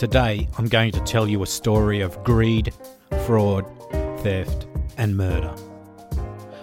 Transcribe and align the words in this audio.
Today, 0.00 0.48
I'm 0.56 0.66
going 0.66 0.92
to 0.92 1.00
tell 1.00 1.28
you 1.28 1.42
a 1.42 1.46
story 1.46 2.00
of 2.00 2.24
greed, 2.24 2.72
fraud, 3.26 3.66
theft, 4.22 4.66
and 4.96 5.14
murder. 5.14 5.54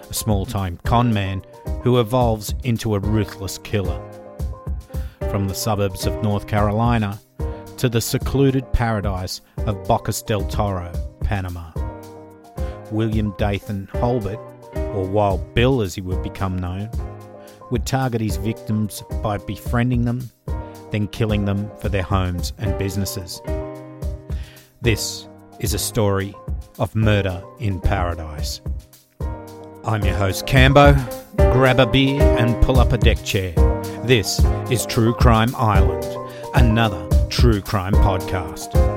A 0.10 0.14
small 0.16 0.44
time 0.44 0.80
con 0.86 1.14
man 1.14 1.44
who 1.84 2.00
evolves 2.00 2.56
into 2.64 2.96
a 2.96 3.00
ruthless 3.00 3.60
killer. 3.60 4.02
From 5.30 5.48
the 5.48 5.54
suburbs 5.54 6.08
of 6.08 6.24
North 6.24 6.48
Carolina 6.48 7.20
to 7.78 7.88
the 7.88 8.02
secluded 8.02 8.74
paradise 8.74 9.42
of 9.68 9.84
Bocas 9.84 10.26
del 10.26 10.42
Toro, 10.48 10.92
Panama. 11.20 11.72
William 12.90 13.36
Dathan 13.38 13.88
Holbert, 13.94 14.40
or 14.96 15.06
Wild 15.06 15.54
Bill 15.54 15.82
as 15.84 15.94
he 15.94 16.02
would 16.02 16.24
become 16.24 16.58
known, 16.58 16.90
would 17.70 17.86
target 17.86 18.20
his 18.20 18.38
victims 18.38 19.04
by 19.22 19.38
befriending 19.38 20.06
them, 20.06 20.28
then 20.92 21.08
killing 21.08 21.46
them 21.46 21.70
for 21.80 21.90
their 21.90 22.04
homes 22.04 22.54
and 22.58 22.78
businesses. 22.78 23.42
This 24.82 25.28
is 25.60 25.74
a 25.74 25.80
story 25.80 26.36
of 26.80 26.96
murder 26.96 27.44
in 27.60 27.80
paradise. 27.80 28.62
I'm 29.84 30.04
your 30.04 30.16
host, 30.16 30.46
Cambo. 30.46 30.96
Grab 31.54 31.80
a 31.80 31.86
beer 31.86 32.22
and 32.22 32.62
pull 32.64 32.80
up 32.80 32.94
a 32.94 32.98
deck 32.98 33.24
chair. 33.24 33.54
This 34.04 34.40
is 34.70 34.86
True 34.86 35.14
Crime 35.14 35.56
Island, 35.56 36.06
another 36.56 37.08
true 37.30 37.62
crime 37.62 37.94
podcast. 37.94 38.97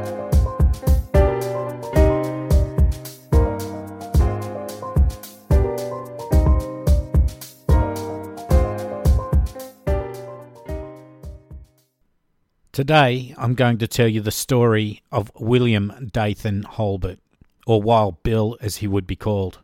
Today, 12.81 13.35
I'm 13.37 13.53
going 13.53 13.77
to 13.77 13.87
tell 13.87 14.09
you 14.09 14.23
the 14.23 14.31
story 14.31 15.03
of 15.13 15.31
William 15.39 16.09
Dathan 16.11 16.63
Holbert, 16.63 17.19
or 17.67 17.83
Wild 17.83 18.23
Bill 18.23 18.57
as 18.63 18.77
he 18.77 18.89
would 18.89 19.07
be 19.07 19.17
called. 19.17 19.59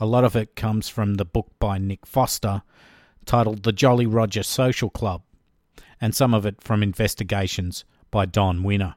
A 0.00 0.04
lot 0.04 0.24
of 0.24 0.34
it 0.34 0.56
comes 0.56 0.88
from 0.88 1.14
the 1.14 1.24
book 1.24 1.52
by 1.60 1.78
Nick 1.78 2.04
Foster 2.04 2.62
titled 3.24 3.62
The 3.62 3.70
Jolly 3.70 4.06
Roger 4.06 4.42
Social 4.42 4.90
Club, 4.90 5.22
and 6.00 6.12
some 6.12 6.34
of 6.34 6.44
it 6.44 6.60
from 6.60 6.82
investigations 6.82 7.84
by 8.10 8.26
Don 8.26 8.64
Winner. 8.64 8.96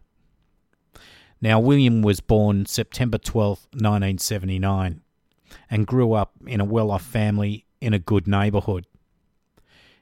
Now, 1.39 1.59
William 1.59 2.01
was 2.01 2.21
born 2.21 2.65
September 2.65 3.19
12, 3.19 3.67
1979, 3.73 5.01
and 5.69 5.85
grew 5.85 6.13
up 6.13 6.31
in 6.47 6.59
a 6.59 6.65
well 6.65 6.89
off 6.89 7.03
family 7.03 7.67
in 7.79 7.93
a 7.93 7.99
good 7.99 8.27
neighbourhood. 8.27 8.87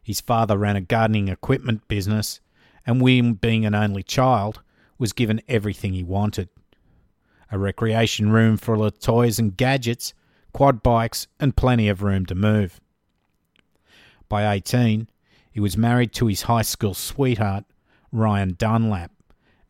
His 0.01 0.21
father 0.21 0.57
ran 0.57 0.77
a 0.77 0.81
gardening 0.81 1.27
equipment 1.27 1.85
business, 1.89 2.39
and 2.85 3.01
William, 3.01 3.33
being 3.33 3.65
an 3.65 3.75
only 3.75 4.03
child, 4.03 4.61
was 4.97 5.13
given 5.13 5.41
everything 5.47 5.93
he 5.93 6.03
wanted 6.03 6.49
a 7.53 7.57
recreation 7.59 8.31
room 8.31 8.57
full 8.57 8.83
of 8.83 8.99
toys 8.99 9.37
and 9.37 9.55
gadgets, 9.55 10.15
quad 10.53 10.81
bikes, 10.81 11.27
and 11.39 11.55
plenty 11.55 11.87
of 11.87 12.01
room 12.01 12.25
to 12.25 12.33
move. 12.33 12.81
By 14.27 14.51
18, 14.51 15.07
he 15.51 15.59
was 15.59 15.77
married 15.77 16.13
to 16.13 16.25
his 16.25 16.41
high 16.43 16.63
school 16.63 16.95
sweetheart, 16.95 17.65
Ryan 18.11 18.55
Dunlap, 18.57 19.11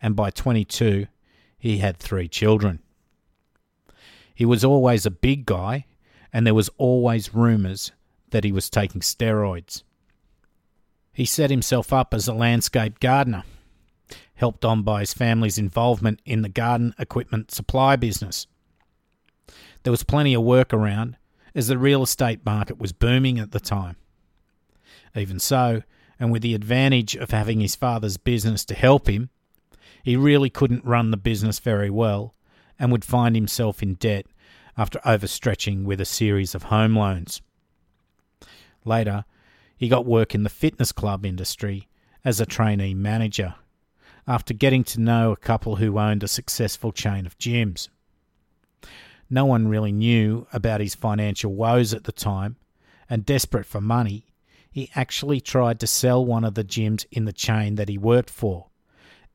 and 0.02 0.16
by 0.16 0.30
22, 0.30 1.08
he 1.60 1.80
had 1.80 1.98
three 1.98 2.30
children. 2.30 2.80
He 4.34 4.46
was 4.46 4.64
always 4.64 5.06
a 5.06 5.12
big 5.12 5.46
guy, 5.46 5.86
and 6.32 6.48
there 6.48 6.54
was 6.54 6.70
always 6.78 7.36
rumours 7.36 7.92
that 8.30 8.46
he 8.46 8.54
was 8.54 8.70
taking 8.70 9.02
steroids. 9.02 9.84
He 11.14 11.26
set 11.26 11.52
himself 11.52 11.94
up 11.94 12.14
as 12.14 12.28
a 12.28 12.34
landscape 12.34 13.00
gardener, 13.00 13.44
helped 14.36 14.66
on 14.66 14.82
by 14.82 15.02
his 15.02 15.14
family's 15.14 15.60
involvement 15.60 16.20
in 16.26 16.42
the 16.42 16.50
garden 16.50 16.96
equipment 16.98 17.52
supply 17.52 17.96
business. 17.96 18.48
There 19.84 19.92
was 19.92 20.04
plenty 20.04 20.34
of 20.34 20.42
work 20.42 20.74
around, 20.74 21.18
as 21.54 21.68
the 21.68 21.78
real 21.78 22.02
estate 22.02 22.44
market 22.44 22.80
was 22.80 22.94
booming 22.94 23.38
at 23.38 23.52
the 23.52 23.60
time. 23.60 23.96
Even 25.16 25.40
so, 25.40 25.84
and 26.20 26.32
with 26.32 26.42
the 26.42 26.56
advantage 26.56 27.16
of 27.16 27.30
having 27.30 27.60
his 27.60 27.76
father's 27.76 28.18
business 28.18 28.66
to 28.66 28.74
help 28.74 29.08
him, 29.08 29.30
he 30.04 30.16
really 30.16 30.50
couldn't 30.50 30.84
run 30.84 31.12
the 31.12 31.18
business 31.18 31.60
very 31.60 31.90
well 31.90 32.34
and 32.80 32.92
would 32.92 33.06
find 33.06 33.36
himself 33.36 33.84
in 33.84 33.94
debt 33.96 34.26
after 34.76 35.00
overstretching 35.00 35.84
with 35.84 36.02
a 36.02 36.06
series 36.06 36.56
of 36.56 36.64
home 36.64 36.96
loans. 36.96 37.42
Later, 38.84 39.26
he 39.84 39.90
got 39.90 40.06
work 40.06 40.34
in 40.34 40.44
the 40.44 40.50
fitness 40.50 40.94
club 40.94 41.26
industry 41.26 41.90
as 42.24 42.40
a 42.40 42.46
trainee 42.46 42.94
manager 42.94 43.54
after 44.26 44.54
getting 44.54 44.82
to 44.82 45.02
know 45.02 45.34
a 45.34 45.36
couple 45.36 45.76
who 45.76 46.00
owned 46.00 46.24
a 46.24 46.28
successful 46.30 46.94
chain 46.94 47.26
of 47.26 47.38
gyms. 47.38 47.90
No 49.30 49.44
one 49.44 49.68
really 49.68 49.92
knew 49.92 50.48
about 50.54 50.80
his 50.80 50.96
financial 50.96 51.54
woes 51.54 51.94
at 51.94 52.06
the 52.06 52.14
time, 52.14 52.56
and 53.10 53.26
desperate 53.26 53.66
for 53.66 53.82
money, 53.82 54.28
he 54.72 54.90
actually 54.96 55.42
tried 55.42 55.82
to 55.82 55.88
sell 55.88 56.26
one 56.26 56.46
of 56.46 56.54
the 56.54 56.64
gyms 56.64 57.06
in 57.12 57.26
the 57.26 57.34
chain 57.34 57.76
that 57.76 57.90
he 57.90 57.98
worked 57.98 58.30
for, 58.30 58.68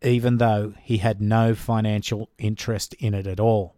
even 0.03 0.39
though 0.39 0.73
he 0.81 0.97
had 0.97 1.21
no 1.21 1.55
financial 1.55 2.31
interest 2.39 2.95
in 2.95 3.13
it 3.13 3.27
at 3.27 3.39
all. 3.39 3.77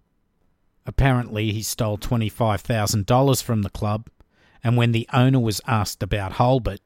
Apparently, 0.86 1.50
he 1.50 1.62
stole 1.62 1.98
$25,000 1.98 3.42
from 3.42 3.62
the 3.62 3.70
club, 3.70 4.08
and 4.62 4.76
when 4.76 4.92
the 4.92 5.08
owner 5.12 5.40
was 5.40 5.60
asked 5.66 6.02
about 6.02 6.34
Holbert, 6.34 6.80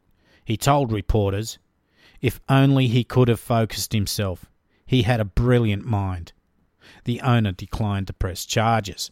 he 0.44 0.56
told 0.56 0.92
reporters 0.92 1.58
if 2.20 2.40
only 2.48 2.86
he 2.86 3.04
could 3.04 3.28
have 3.28 3.40
focused 3.40 3.92
himself. 3.92 4.46
He 4.86 5.02
had 5.02 5.20
a 5.20 5.24
brilliant 5.24 5.84
mind. 5.84 6.32
The 7.04 7.20
owner 7.20 7.52
declined 7.52 8.06
to 8.06 8.12
press 8.12 8.44
charges. 8.46 9.10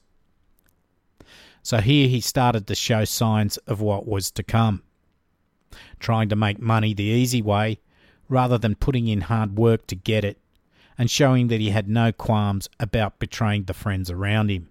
So 1.62 1.78
here 1.78 2.08
he 2.08 2.20
started 2.20 2.66
to 2.66 2.74
show 2.74 3.04
signs 3.04 3.56
of 3.58 3.80
what 3.80 4.06
was 4.06 4.30
to 4.32 4.42
come. 4.42 4.82
Trying 6.00 6.28
to 6.30 6.36
make 6.36 6.58
money 6.58 6.92
the 6.92 7.04
easy 7.04 7.40
way, 7.40 7.80
rather 8.28 8.58
than 8.58 8.74
putting 8.74 9.08
in 9.08 9.22
hard 9.22 9.56
work 9.56 9.86
to 9.88 9.94
get 9.94 10.24
it, 10.24 10.38
and 10.98 11.10
showing 11.10 11.48
that 11.48 11.60
he 11.60 11.70
had 11.70 11.88
no 11.88 12.12
qualms 12.12 12.68
about 12.80 13.18
betraying 13.18 13.64
the 13.64 13.74
friends 13.74 14.10
around 14.10 14.50
him. 14.50 14.68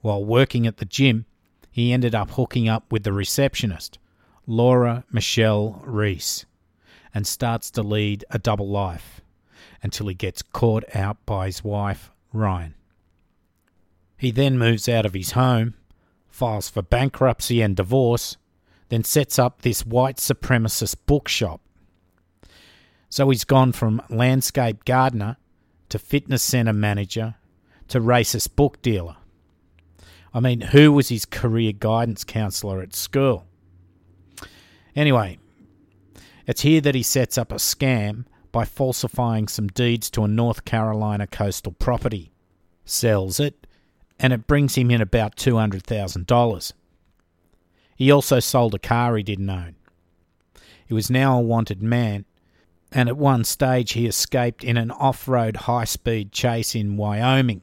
While 0.00 0.24
working 0.24 0.66
at 0.66 0.78
the 0.78 0.84
gym, 0.84 1.26
he 1.70 1.92
ended 1.92 2.14
up 2.14 2.32
hooking 2.32 2.68
up 2.68 2.90
with 2.90 3.04
the 3.04 3.12
receptionist, 3.12 3.98
Laura 4.46 5.04
Michelle 5.12 5.82
Reese, 5.84 6.46
and 7.14 7.26
starts 7.26 7.70
to 7.70 7.82
lead 7.82 8.24
a 8.30 8.38
double 8.38 8.68
life 8.68 9.20
until 9.82 10.08
he 10.08 10.14
gets 10.14 10.42
caught 10.42 10.84
out 10.94 11.24
by 11.26 11.46
his 11.46 11.64
wife, 11.64 12.10
Ryan. 12.32 12.74
He 14.16 14.30
then 14.30 14.58
moves 14.58 14.88
out 14.88 15.06
of 15.06 15.14
his 15.14 15.32
home, 15.32 15.74
files 16.28 16.68
for 16.68 16.82
bankruptcy 16.82 17.62
and 17.62 17.76
divorce, 17.76 18.36
then 18.88 19.04
sets 19.04 19.38
up 19.38 19.62
this 19.62 19.86
white 19.86 20.16
supremacist 20.16 20.96
bookshop. 21.06 21.60
So 23.08 23.30
he's 23.30 23.44
gone 23.44 23.72
from 23.72 24.02
landscape 24.10 24.84
gardener 24.84 25.36
to 25.88 25.98
fitness 25.98 26.42
centre 26.42 26.72
manager 26.72 27.36
to 27.88 28.00
racist 28.00 28.54
book 28.56 28.82
dealer. 28.82 29.16
I 30.32 30.40
mean, 30.40 30.60
who 30.60 30.92
was 30.92 31.08
his 31.08 31.26
career 31.26 31.72
guidance 31.72 32.24
counsellor 32.24 32.80
at 32.80 32.94
school? 32.94 33.46
Anyway, 34.94 35.38
it's 36.46 36.62
here 36.62 36.80
that 36.80 36.94
he 36.94 37.02
sets 37.02 37.36
up 37.36 37.50
a 37.52 37.56
scam 37.56 38.24
by 38.52 38.64
falsifying 38.64 39.48
some 39.48 39.68
deeds 39.68 40.10
to 40.10 40.24
a 40.24 40.28
North 40.28 40.64
Carolina 40.64 41.26
coastal 41.26 41.72
property, 41.72 42.32
sells 42.84 43.40
it, 43.40 43.66
and 44.18 44.32
it 44.32 44.46
brings 44.46 44.74
him 44.76 44.90
in 44.90 45.00
about 45.00 45.36
$200,000. 45.36 46.72
He 47.96 48.10
also 48.10 48.40
sold 48.40 48.74
a 48.74 48.78
car 48.78 49.16
he 49.16 49.22
didn't 49.22 49.50
own. 49.50 49.76
He 50.86 50.94
was 50.94 51.10
now 51.10 51.38
a 51.38 51.42
wanted 51.42 51.82
man, 51.82 52.24
and 52.92 53.08
at 53.08 53.16
one 53.16 53.44
stage 53.44 53.92
he 53.92 54.06
escaped 54.06 54.64
in 54.64 54.76
an 54.76 54.90
off 54.90 55.28
road 55.28 55.56
high 55.56 55.84
speed 55.84 56.32
chase 56.32 56.74
in 56.74 56.96
Wyoming. 56.96 57.62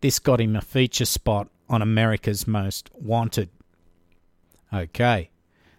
This 0.00 0.18
got 0.18 0.40
him 0.40 0.56
a 0.56 0.60
feature 0.60 1.04
spot 1.04 1.48
on 1.72 1.82
America's 1.82 2.46
Most 2.46 2.90
Wanted. 2.94 3.48
Okay, 4.72 5.30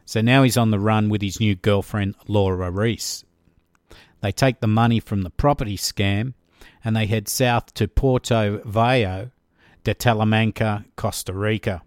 so 0.05 0.21
now 0.21 0.43
he's 0.43 0.57
on 0.57 0.71
the 0.71 0.79
run 0.79 1.09
with 1.09 1.21
his 1.21 1.39
new 1.39 1.55
girlfriend, 1.55 2.15
Laura 2.27 2.69
Reese. 2.69 3.23
They 4.21 4.31
take 4.31 4.59
the 4.59 4.67
money 4.67 4.99
from 4.99 5.23
the 5.23 5.29
property 5.29 5.77
scam 5.77 6.33
and 6.83 6.95
they 6.95 7.05
head 7.05 7.27
south 7.27 7.73
to 7.75 7.87
Puerto 7.87 8.61
Viejo 8.65 9.31
de 9.83 9.93
Talamanca, 9.93 10.85
Costa 10.95 11.33
Rica. 11.33 11.81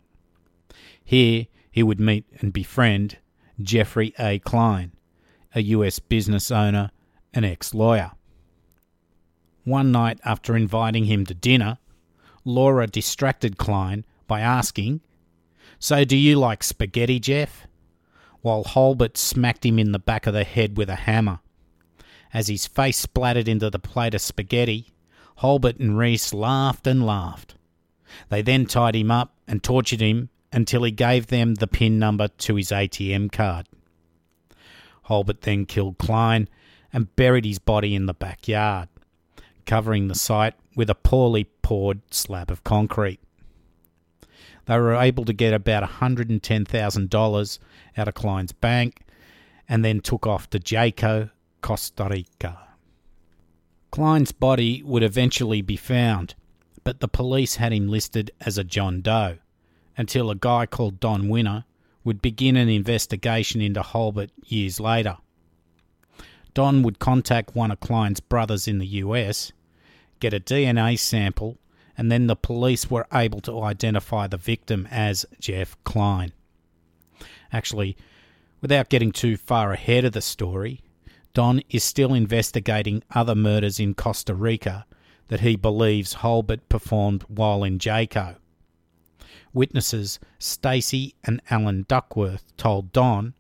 Here 1.03 1.47
he 1.71 1.83
would 1.83 2.01
meet 2.01 2.25
and 2.41 2.53
befriend 2.53 3.19
Jeffrey 3.61 4.13
A. 4.19 4.39
Klein, 4.39 4.93
a 5.55 5.63
US 5.63 5.99
business 5.99 6.51
owner 6.51 6.91
and 7.33 7.45
ex 7.45 7.73
lawyer. 7.75 8.13
One 9.65 9.93
night 9.93 10.21
after 10.25 10.57
inviting 10.57 11.05
him 11.07 11.25
to 11.27 11.35
dinner, 11.35 11.79
Laura 12.47 12.87
distracted 12.87 13.59
Klein 13.59 14.05
by 14.27 14.41
asking, 14.41 15.01
So 15.79 16.05
do 16.05 16.17
you 16.17 16.37
like 16.37 16.63
spaghetti, 16.63 17.21
Jeff? 17.21 17.67
while 18.41 18.63
Holbert 18.63 19.17
smacked 19.17 19.67
him 19.67 19.77
in 19.77 19.91
the 19.91 19.99
back 19.99 20.25
of 20.29 20.33
the 20.33 20.45
head 20.45 20.77
with 20.77 20.89
a 20.89 20.95
hammer. 20.95 21.41
As 22.33 22.47
his 22.47 22.65
face 22.69 22.97
splattered 22.97 23.49
into 23.49 23.71
the 23.71 23.81
plate 23.81 24.15
of 24.15 24.21
spaghetti, 24.21 24.93
Holbert 25.39 25.81
and 25.81 25.99
Reese 25.99 26.33
laughed 26.33 26.87
and 26.87 27.05
laughed. 27.05 27.57
They 28.29 28.43
then 28.43 28.67
tied 28.67 28.95
him 28.95 29.11
up 29.11 29.35
and 29.49 29.65
tortured 29.65 30.01
him 30.01 30.29
until 30.53 30.85
he 30.85 30.93
gave 30.93 31.27
them 31.27 31.57
the 31.57 31.67
PIN 31.67 31.99
number 31.99 32.29
to 32.29 32.55
his 32.55 32.71
ATM 32.71 33.33
card. 33.33 33.67
Holbert 35.07 35.41
then 35.41 35.67
killed 35.67 35.99
Klein 35.99 36.49
and 36.93 37.15
buried 37.17 37.45
his 37.45 37.59
body 37.59 37.97
in 37.97 38.07
the 38.07 38.15
backyard, 38.15 38.89
covering 39.67 40.07
the 40.07 40.15
site 40.15 40.55
with 40.77 40.89
a 40.89 40.95
poorly 40.95 41.49
poured 41.67 42.01
slab 42.15 42.49
of 42.49 42.63
concrete. 42.63 43.19
They 44.67 44.79
were 44.79 44.95
able 44.95 45.25
to 45.25 45.33
get 45.33 45.53
about 45.53 45.83
$110,000 45.83 47.59
out 47.97 48.07
of 48.07 48.15
Klein's 48.15 48.53
bank 48.53 49.01
and 49.69 49.85
then 49.85 49.99
took 49.99 50.29
off 50.29 50.49
to 50.51 50.61
Jaco, 50.61 51.33
Costa 51.63 52.07
Rica. 52.09 52.57
Klein's 53.91 54.31
body 54.31 54.81
would 54.85 55.03
eventually 55.03 55.61
be 55.61 55.75
found, 55.75 56.37
but 56.85 57.01
the 57.01 57.09
police 57.09 57.57
had 57.57 57.73
him 57.73 57.89
listed 57.89 58.31
as 58.41 58.59
a 58.59 58.63
John 58.63 59.01
Doe 59.01 59.39
until 59.97 60.31
a 60.31 60.37
guy 60.37 60.67
called 60.67 61.01
Don 61.01 61.29
Winner 61.29 61.65
would 62.05 62.23
begin 62.23 62.57
an 62.57 62.69
investigation 62.69 63.61
into 63.61 63.83
Holbert 63.83 64.31
years 64.45 64.79
later. 64.79 65.17
Don 66.55 66.85
would 66.85 67.01
contact 67.01 67.57
one 67.57 67.73
of 67.73 67.81
Klein's 67.81 68.21
brothers 68.21 68.69
in 68.69 68.79
the 68.79 69.03
US, 69.03 69.51
get 70.21 70.35
a 70.35 70.41
DNA 70.41 70.99
sample, 70.99 71.59
and 71.97 72.11
then 72.11 72.27
the 72.27 72.37
police 72.37 72.91
were 72.91 73.07
able 73.13 73.41
to 73.41 73.63
identify 73.63 74.27
the 74.27 74.37
victim 74.37 74.87
as 74.91 75.27
Jeff 75.41 75.77
Klein. 75.85 76.33
Actually, 77.53 77.97
without 78.61 78.89
getting 78.89 79.13
too 79.13 79.37
far 79.37 79.73
ahead 79.73 80.05
of 80.05 80.13
the 80.13 80.21
story, 80.21 80.81
Don 81.33 81.61
is 81.71 81.85
still 81.85 82.15
investigating 82.15 83.03
other 83.15 83.35
murders 83.35 83.79
in 83.79 83.95
Costa 83.95 84.35
Rica 84.35 84.87
that 85.29 85.41
he 85.41 85.57
believes 85.57 86.15
Holbert 86.15 86.69
performed 86.69 87.25
while 87.29 87.65
in 87.65 87.79
Jaco. 87.79 88.37
Witnesses 89.53 90.19
Stacy 90.39 91.15
and 91.25 91.41
Alan 91.51 91.85
Duckworth 91.89 92.45
told 92.57 92.93
Don 92.93 93.35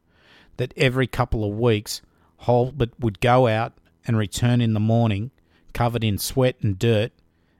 that 0.56 0.74
every 0.76 1.06
couple 1.06 1.44
of 1.44 1.58
weeks 1.58 2.02
Holbert 2.42 2.92
would 2.98 3.20
go 3.20 3.46
out 3.46 3.74
and 4.06 4.16
return 4.16 4.60
in 4.60 4.72
the 4.72 4.80
morning 4.80 5.30
covered 5.76 6.02
in 6.02 6.16
sweat 6.16 6.56
and 6.62 6.78
dirt 6.78 7.12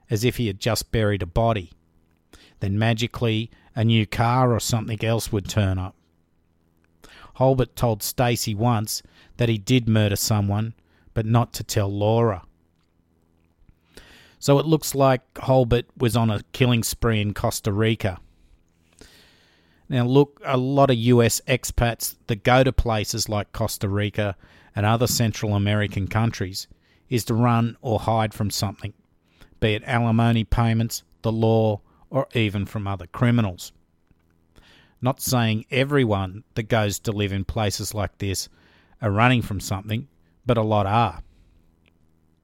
as 0.09 0.23
if 0.23 0.37
he 0.37 0.47
had 0.47 0.59
just 0.59 0.91
buried 0.91 1.21
a 1.21 1.27
body. 1.27 1.71
Then 2.61 2.79
magically 2.79 3.51
a 3.75 3.85
new 3.85 4.07
car 4.07 4.51
or 4.51 4.59
something 4.59 5.05
else 5.05 5.31
would 5.31 5.47
turn 5.47 5.77
up. 5.77 5.95
Holbert 7.35 7.75
told 7.75 8.01
Stacy 8.01 8.55
once 8.55 9.03
that 9.37 9.49
he 9.49 9.59
did 9.59 9.87
murder 9.87 10.15
someone, 10.15 10.73
but 11.13 11.27
not 11.27 11.53
to 11.53 11.63
tell 11.63 11.95
Laura. 11.95 12.41
So 14.39 14.57
it 14.57 14.65
looks 14.65 14.95
like 14.95 15.21
Holbert 15.35 15.85
was 15.95 16.15
on 16.15 16.31
a 16.31 16.41
killing 16.53 16.81
spree 16.81 17.21
in 17.21 17.35
Costa 17.35 17.71
Rica. 17.71 18.17
Now, 19.89 20.05
look, 20.05 20.41
a 20.43 20.57
lot 20.57 20.89
of 20.89 20.97
US 20.97 21.39
expats 21.47 22.15
that 22.25 22.43
go 22.43 22.63
to 22.63 22.73
places 22.73 23.29
like 23.29 23.51
Costa 23.51 23.87
Rica 23.87 24.35
and 24.75 24.87
other 24.87 25.05
Central 25.05 25.53
American 25.53 26.07
countries 26.07 26.67
is 27.09 27.25
to 27.25 27.33
run 27.33 27.77
or 27.81 27.99
hide 27.99 28.33
from 28.33 28.49
something 28.49 28.93
be 29.59 29.73
it 29.73 29.83
alimony 29.85 30.43
payments, 30.43 31.03
the 31.21 31.31
law, 31.31 31.81
or 32.09 32.27
even 32.33 32.65
from 32.65 32.87
other 32.87 33.07
criminals. 33.07 33.71
Not 35.01 35.21
saying 35.21 35.65
everyone 35.71 36.43
that 36.55 36.63
goes 36.63 36.99
to 36.99 37.11
live 37.11 37.31
in 37.31 37.45
places 37.45 37.93
like 37.93 38.17
this 38.17 38.49
are 39.01 39.11
running 39.11 39.41
from 39.41 39.59
something, 39.59 40.07
but 40.45 40.57
a 40.57 40.63
lot 40.63 40.85
are. 40.85 41.21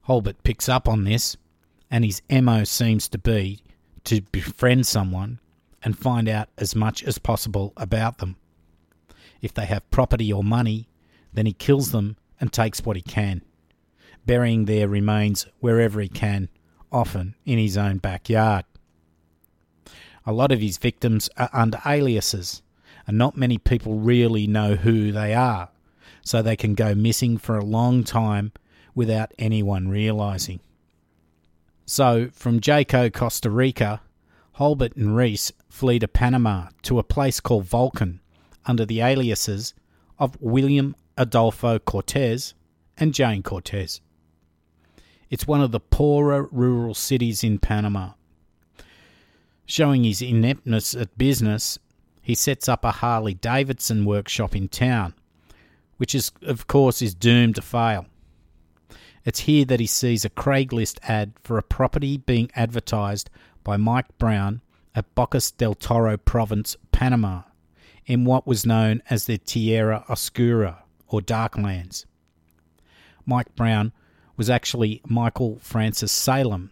Holbert 0.08 0.42
picks 0.42 0.68
up 0.68 0.88
on 0.88 1.04
this, 1.04 1.36
and 1.90 2.04
his 2.04 2.22
MO 2.30 2.64
seems 2.64 3.08
to 3.08 3.18
be 3.18 3.62
to 4.04 4.20
befriend 4.32 4.86
someone 4.86 5.40
and 5.82 5.98
find 5.98 6.28
out 6.28 6.48
as 6.58 6.76
much 6.76 7.02
as 7.02 7.18
possible 7.18 7.72
about 7.76 8.18
them. 8.18 8.36
If 9.40 9.54
they 9.54 9.66
have 9.66 9.90
property 9.90 10.32
or 10.32 10.44
money, 10.44 10.88
then 11.32 11.46
he 11.46 11.52
kills 11.52 11.90
them 11.90 12.16
and 12.40 12.52
takes 12.52 12.84
what 12.84 12.96
he 12.96 13.02
can, 13.02 13.42
burying 14.26 14.64
their 14.64 14.88
remains 14.88 15.46
wherever 15.60 16.00
he 16.00 16.08
can 16.08 16.48
often 16.90 17.34
in 17.44 17.58
his 17.58 17.76
own 17.76 17.98
backyard. 17.98 18.64
A 20.24 20.32
lot 20.32 20.52
of 20.52 20.60
his 20.60 20.78
victims 20.78 21.28
are 21.36 21.50
under 21.52 21.80
aliases, 21.84 22.62
and 23.06 23.18
not 23.18 23.36
many 23.36 23.58
people 23.58 23.96
really 23.96 24.46
know 24.46 24.76
who 24.76 25.12
they 25.12 25.34
are, 25.34 25.68
so 26.22 26.40
they 26.40 26.56
can 26.56 26.74
go 26.74 26.94
missing 26.94 27.36
for 27.36 27.58
a 27.58 27.64
long 27.64 28.04
time 28.04 28.52
without 28.94 29.32
anyone 29.38 29.88
realizing. 29.88 30.60
So, 31.84 32.30
from 32.32 32.60
Jaco, 32.60 33.12
Costa 33.12 33.50
Rica, 33.50 34.00
Holbert 34.58 34.96
and 34.96 35.14
Reese 35.14 35.52
flee 35.68 35.98
to 35.98 36.08
Panama 36.08 36.68
to 36.82 36.98
a 36.98 37.02
place 37.02 37.40
called 37.40 37.66
Volcan 37.66 38.20
under 38.64 38.86
the 38.86 39.00
aliases 39.00 39.74
of 40.18 40.40
William 40.40 40.96
Adolfo 41.18 41.78
Cortez 41.78 42.54
and 42.96 43.12
Jane 43.12 43.42
Cortez. 43.42 44.00
It's 45.34 45.48
one 45.48 45.62
of 45.62 45.72
the 45.72 45.80
poorer 45.80 46.48
rural 46.52 46.94
cities 46.94 47.42
in 47.42 47.58
Panama. 47.58 48.10
Showing 49.66 50.04
his 50.04 50.22
ineptness 50.22 50.94
at 50.94 51.18
business, 51.18 51.76
he 52.22 52.36
sets 52.36 52.68
up 52.68 52.84
a 52.84 52.92
Harley 52.92 53.34
Davidson 53.34 54.04
workshop 54.04 54.54
in 54.54 54.68
town, 54.68 55.12
which 55.96 56.14
is, 56.14 56.30
of 56.42 56.68
course, 56.68 57.02
is 57.02 57.16
doomed 57.16 57.56
to 57.56 57.62
fail. 57.62 58.06
It's 59.24 59.40
here 59.40 59.64
that 59.64 59.80
he 59.80 59.88
sees 59.88 60.24
a 60.24 60.30
Craigslist 60.30 61.00
ad 61.02 61.32
for 61.42 61.58
a 61.58 61.64
property 61.64 62.16
being 62.16 62.48
advertised 62.54 63.28
by 63.64 63.76
Mike 63.76 64.16
Brown 64.18 64.60
at 64.94 65.16
Bocas 65.16 65.50
del 65.50 65.74
Toro 65.74 66.16
province, 66.16 66.76
Panama, 66.92 67.42
in 68.06 68.24
what 68.24 68.46
was 68.46 68.64
known 68.64 69.02
as 69.10 69.26
the 69.26 69.38
Tierra 69.38 70.04
Oscura, 70.08 70.84
or 71.08 71.20
Darklands. 71.20 72.04
Mike 73.26 73.52
Brown 73.56 73.92
was 74.36 74.50
actually 74.50 75.00
Michael 75.06 75.58
Francis 75.60 76.12
Salem 76.12 76.70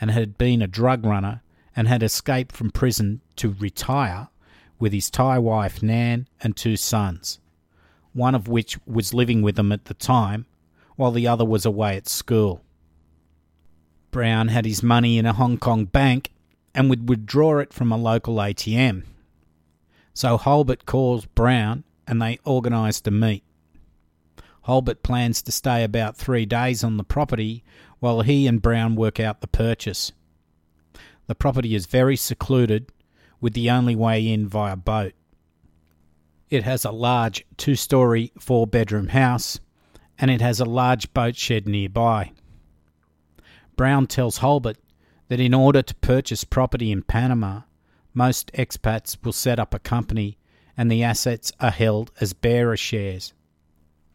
and 0.00 0.10
had 0.10 0.36
been 0.36 0.62
a 0.62 0.66
drug 0.66 1.04
runner 1.04 1.42
and 1.74 1.88
had 1.88 2.02
escaped 2.02 2.52
from 2.54 2.70
prison 2.70 3.20
to 3.36 3.56
retire 3.58 4.28
with 4.78 4.92
his 4.92 5.10
Thai 5.10 5.38
wife 5.38 5.82
Nan 5.82 6.28
and 6.40 6.56
two 6.56 6.76
sons, 6.76 7.38
one 8.12 8.34
of 8.34 8.48
which 8.48 8.78
was 8.86 9.14
living 9.14 9.42
with 9.42 9.56
them 9.56 9.72
at 9.72 9.86
the 9.86 9.94
time 9.94 10.46
while 10.96 11.12
the 11.12 11.26
other 11.26 11.44
was 11.44 11.64
away 11.64 11.96
at 11.96 12.08
school. 12.08 12.62
Brown 14.10 14.48
had 14.48 14.66
his 14.66 14.82
money 14.82 15.18
in 15.18 15.24
a 15.24 15.32
Hong 15.32 15.56
Kong 15.56 15.86
bank 15.86 16.30
and 16.74 16.90
would 16.90 17.08
withdraw 17.08 17.58
it 17.58 17.72
from 17.72 17.90
a 17.90 17.96
local 17.96 18.36
ATM. 18.36 19.04
So 20.14 20.36
Holbert 20.36 20.84
calls 20.84 21.24
Brown 21.24 21.84
and 22.06 22.20
they 22.20 22.38
organised 22.46 23.06
a 23.06 23.10
meet. 23.10 23.42
Holbert 24.66 25.02
plans 25.02 25.42
to 25.42 25.52
stay 25.52 25.82
about 25.82 26.16
three 26.16 26.46
days 26.46 26.84
on 26.84 26.96
the 26.96 27.04
property 27.04 27.64
while 27.98 28.22
he 28.22 28.46
and 28.46 28.62
Brown 28.62 28.94
work 28.96 29.18
out 29.18 29.40
the 29.40 29.48
purchase. 29.48 30.12
The 31.26 31.34
property 31.34 31.74
is 31.74 31.86
very 31.86 32.16
secluded, 32.16 32.92
with 33.40 33.54
the 33.54 33.70
only 33.70 33.96
way 33.96 34.26
in 34.26 34.46
via 34.46 34.76
boat. 34.76 35.12
It 36.48 36.62
has 36.62 36.84
a 36.84 36.92
large 36.92 37.44
two 37.56 37.74
story, 37.74 38.32
four 38.38 38.66
bedroom 38.66 39.08
house, 39.08 39.58
and 40.18 40.30
it 40.30 40.40
has 40.40 40.60
a 40.60 40.64
large 40.64 41.12
boat 41.12 41.36
shed 41.36 41.66
nearby. 41.66 42.32
Brown 43.76 44.06
tells 44.06 44.38
Holbert 44.38 44.76
that 45.28 45.40
in 45.40 45.54
order 45.54 45.82
to 45.82 45.94
purchase 45.96 46.44
property 46.44 46.92
in 46.92 47.02
Panama, 47.02 47.62
most 48.14 48.52
expats 48.52 49.16
will 49.24 49.32
set 49.32 49.58
up 49.58 49.74
a 49.74 49.78
company 49.78 50.38
and 50.76 50.90
the 50.90 51.02
assets 51.02 51.52
are 51.58 51.70
held 51.70 52.12
as 52.20 52.32
bearer 52.32 52.76
shares. 52.76 53.32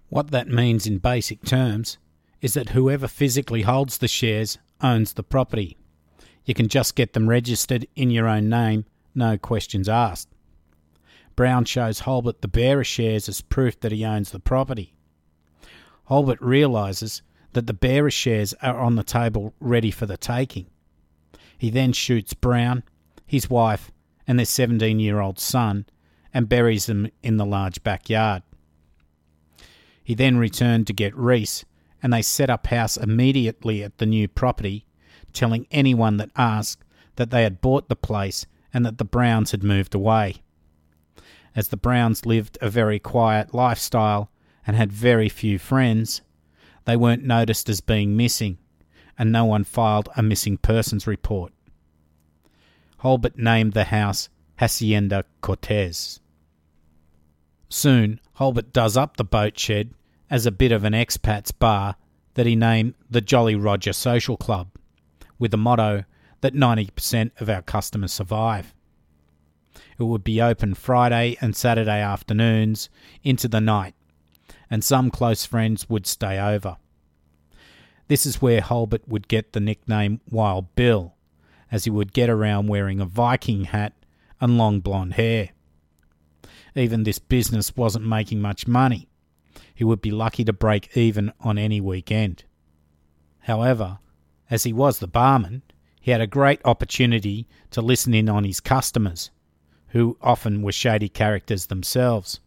What 0.10 0.32
that 0.32 0.48
means 0.48 0.88
in 0.88 1.00
basic 1.00 1.44
terms 1.44 1.98
is 2.42 2.54
that 2.54 2.70
whoever 2.70 3.08
physically 3.08 3.64
holds 3.64 3.98
the 3.98 4.08
shares 4.08 4.58
owns 4.82 5.14
the 5.14 5.24
property. 5.24 5.78
You 6.46 6.54
can 6.54 6.68
just 6.68 6.96
get 6.96 7.14
them 7.14 7.28
registered 7.28 7.88
in 7.96 8.10
your 8.10 8.28
own 8.28 8.48
name, 8.48 8.86
no 9.14 9.38
questions 9.38 9.90
asked. 9.90 10.30
Brown 11.36 11.66
shows 11.66 12.02
Holbert 12.02 12.42
the 12.42 12.48
bearer 12.48 12.84
shares 12.84 13.28
as 13.28 13.42
proof 13.42 13.80
that 13.82 13.92
he 13.92 14.06
owns 14.06 14.32
the 14.32 14.40
property. 14.40 14.96
Holbert 16.10 16.40
realises 16.40 17.22
that 17.54 17.68
the 17.68 17.74
bearer 17.74 18.12
shares 18.12 18.54
are 18.62 18.80
on 18.80 18.96
the 18.96 19.04
table 19.04 19.54
ready 19.60 19.92
for 19.92 20.06
the 20.06 20.18
taking. 20.18 20.68
He 21.58 21.70
then 21.70 21.92
shoots 21.92 22.34
Brown, 22.34 22.84
his 23.26 23.50
wife, 23.50 23.92
and 24.26 24.40
their 24.40 24.46
17 24.46 25.00
year 25.00 25.20
old 25.20 25.40
son 25.40 25.86
and 26.34 26.50
buries 26.50 26.86
them 26.86 27.10
in 27.24 27.38
the 27.38 27.46
large 27.46 27.84
backyard. 27.84 28.44
He 30.08 30.16
then 30.16 30.38
returned 30.38 30.88
to 30.88 30.94
get 30.94 31.14
Reese, 31.18 31.66
and 32.02 32.14
they 32.14 32.22
set 32.22 32.50
up 32.50 32.68
house 32.68 32.96
immediately 32.96 33.84
at 33.84 33.98
the 33.98 34.06
new 34.06 34.30
property, 34.30 34.86
telling 35.34 35.68
anyone 35.70 36.16
that 36.16 36.32
asked 36.38 36.86
that 37.18 37.30
they 37.30 37.44
had 37.44 37.60
bought 37.60 37.90
the 37.90 37.96
place 37.98 38.46
and 38.74 38.86
that 38.86 39.00
the 39.00 39.04
Browns 39.04 39.52
had 39.52 39.66
moved 39.66 39.94
away. 39.94 40.36
As 41.58 41.68
the 41.68 41.76
Browns 41.76 42.26
lived 42.26 42.58
a 42.62 42.70
very 42.70 43.00
quiet 43.00 43.54
lifestyle 43.54 44.32
and 44.66 44.78
had 44.78 44.94
very 44.94 45.28
few 45.28 45.60
friends, 45.60 46.22
they 46.86 46.96
weren't 46.96 47.26
noticed 47.26 47.68
as 47.68 47.82
being 47.82 48.16
missing, 48.16 48.60
and 49.20 49.30
no 49.30 49.44
one 49.44 49.66
filed 49.66 50.08
a 50.16 50.24
missing 50.24 50.58
persons 50.58 51.06
report. 51.06 51.52
Holbert 53.00 53.38
named 53.38 53.74
the 53.74 53.84
house 53.84 54.30
Hacienda 54.58 55.26
Cortez. 55.42 56.22
Soon, 57.68 58.22
Holbert 58.40 58.72
does 58.72 58.96
up 58.96 59.18
the 59.18 59.24
boat 59.24 59.58
shed 59.58 59.94
as 60.30 60.46
a 60.46 60.52
bit 60.52 60.72
of 60.72 60.84
an 60.84 60.94
expat's 60.94 61.52
bar 61.52 61.96
that 62.36 62.46
he 62.46 62.56
named 62.56 62.94
the 63.10 63.22
Jolly 63.22 63.56
Roger 63.56 63.94
Social 63.94 64.38
Club, 64.38 64.68
with 65.40 65.52
the 65.52 65.58
motto 65.58 66.06
that 66.42 66.54
90% 66.54 67.32
of 67.42 67.50
our 67.50 67.64
customers 67.64 68.14
survive. 68.14 68.76
It 69.98 70.04
would 70.04 70.24
be 70.24 70.40
open 70.40 70.76
Friday 70.76 71.36
and 71.42 71.56
Saturday 71.56 72.00
afternoons 72.00 72.90
into 73.24 73.48
the 73.48 73.62
night, 73.62 73.96
and 74.70 74.84
some 74.84 75.10
close 75.10 75.46
friends 75.46 75.90
would 75.90 76.06
stay 76.06 76.40
over. 76.40 76.78
This 78.08 78.28
is 78.28 78.42
where 78.42 78.62
Holbert 78.62 79.08
would 79.08 79.28
get 79.28 79.54
the 79.54 79.60
nickname 79.60 80.22
Wild 80.30 80.76
Bill, 80.76 81.16
as 81.72 81.86
he 81.86 81.90
would 81.90 82.14
get 82.14 82.30
around 82.30 82.68
wearing 82.68 83.00
a 83.00 83.06
Viking 83.06 83.66
hat 83.66 83.94
and 84.40 84.60
long 84.60 84.80
blonde 84.80 85.16
hair. 85.16 85.50
Even 86.78 87.04
this 87.04 87.20
business 87.20 87.76
wasn't 87.76 88.06
making 88.06 88.40
much 88.40 88.68
money. 88.68 89.10
He 89.74 89.84
would 89.84 90.02
be 90.02 90.12
lucky 90.12 90.44
to 90.46 90.54
break 90.54 90.96
even 90.96 91.34
on 91.40 91.58
any 91.58 91.82
weekend. 91.82 92.44
However, 93.40 93.98
as 94.50 94.64
he 94.64 94.72
was 94.72 95.00
the 95.00 95.08
barman, 95.08 95.64
he 96.00 96.12
had 96.12 96.22
a 96.22 96.28
great 96.28 96.62
opportunity 96.64 97.48
to 97.72 97.82
listen 97.82 98.14
in 98.14 98.30
on 98.30 98.44
his 98.44 98.60
customers, 98.60 99.32
who 99.88 100.18
often 100.22 100.62
were 100.62 100.72
shady 100.72 101.10
characters 101.10 101.66
themselves. 101.66 102.40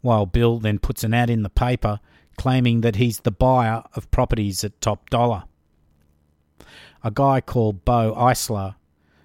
While 0.00 0.26
Bill 0.26 0.58
then 0.58 0.78
puts 0.78 1.04
an 1.04 1.14
ad 1.14 1.30
in 1.30 1.42
the 1.42 1.50
paper 1.50 2.00
claiming 2.36 2.80
that 2.80 2.96
he's 2.96 3.20
the 3.20 3.30
buyer 3.30 3.84
of 3.94 4.10
properties 4.10 4.64
at 4.64 4.80
top 4.80 5.08
dollar. 5.10 5.44
A 7.04 7.10
guy 7.10 7.40
called 7.40 7.84
Bo 7.84 8.14
Icelar, 8.16 8.76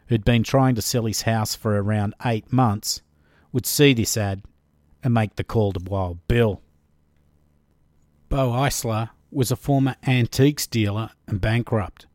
who'd 0.08 0.26
been 0.26 0.44
trying 0.44 0.76
to 0.76 0.82
sell 0.82 1.06
his 1.06 1.24
house 1.24 1.56
for 1.56 1.82
around 1.82 2.14
eight 2.26 2.52
months, 2.54 3.02
would 3.56 3.66
see 3.66 3.94
this 3.94 4.18
ad 4.18 4.44
and 5.02 5.14
make 5.14 5.38
the 5.38 5.44
call 5.44 5.72
to 5.72 5.80
Wild 5.90 6.20
Bill. 6.28 6.62
Bo 8.28 8.52
Icelar 8.52 9.12
was 9.32 9.50
a 9.50 9.56
former 9.56 9.96
antiques 10.06 10.68
dealer 10.68 11.12
and 11.26 11.40
bankrupt 11.40 12.06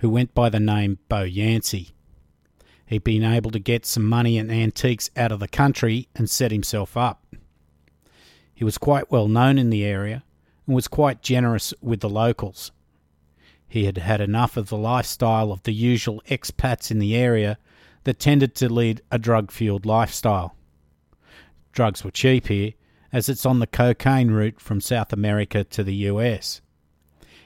who 0.00 0.10
went 0.10 0.34
by 0.34 0.50
the 0.50 0.60
name 0.60 0.98
Bo 1.08 1.22
Yancey. 1.22 1.94
He'd 2.84 3.02
been 3.02 3.24
able 3.24 3.50
to 3.52 3.58
get 3.58 3.86
some 3.86 4.04
money 4.04 4.36
and 4.36 4.52
antiques 4.52 5.08
out 5.16 5.32
of 5.32 5.40
the 5.40 5.48
country 5.48 6.10
and 6.14 6.28
set 6.28 6.52
himself 6.52 6.98
up. 6.98 7.24
He 8.54 8.62
was 8.62 8.76
quite 8.76 9.10
well 9.10 9.26
known 9.26 9.56
in 9.56 9.70
the 9.70 9.86
area 9.86 10.22
and 10.66 10.76
was 10.76 10.86
quite 10.86 11.22
generous 11.22 11.72
with 11.80 12.00
the 12.00 12.10
locals. 12.10 12.72
He 13.66 13.86
had 13.86 13.96
had 13.96 14.20
enough 14.20 14.58
of 14.58 14.68
the 14.68 14.76
lifestyle 14.76 15.50
of 15.50 15.62
the 15.62 15.72
usual 15.72 16.22
expats 16.28 16.90
in 16.90 16.98
the 16.98 17.16
area 17.16 17.56
that 18.02 18.18
tended 18.18 18.54
to 18.56 18.70
lead 18.70 19.00
a 19.10 19.18
drug 19.18 19.50
fueled 19.50 19.86
lifestyle. 19.86 20.54
Drugs 21.74 22.04
were 22.04 22.12
cheap 22.12 22.46
here, 22.46 22.72
as 23.12 23.28
it's 23.28 23.44
on 23.44 23.58
the 23.58 23.66
cocaine 23.66 24.30
route 24.30 24.60
from 24.60 24.80
South 24.80 25.12
America 25.12 25.64
to 25.64 25.82
the 25.82 25.94
US. 26.06 26.60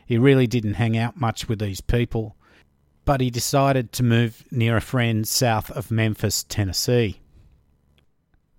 He 0.04 0.18
really 0.18 0.46
didn't 0.46 0.74
hang 0.74 0.98
out 0.98 1.18
much 1.18 1.48
with 1.48 1.58
these 1.58 1.80
people, 1.80 2.36
but 3.06 3.22
he 3.22 3.30
decided 3.30 3.90
to 3.92 4.02
move 4.02 4.44
near 4.50 4.76
a 4.76 4.82
friend 4.82 5.26
south 5.26 5.70
of 5.70 5.90
Memphis, 5.90 6.44
Tennessee. 6.44 7.20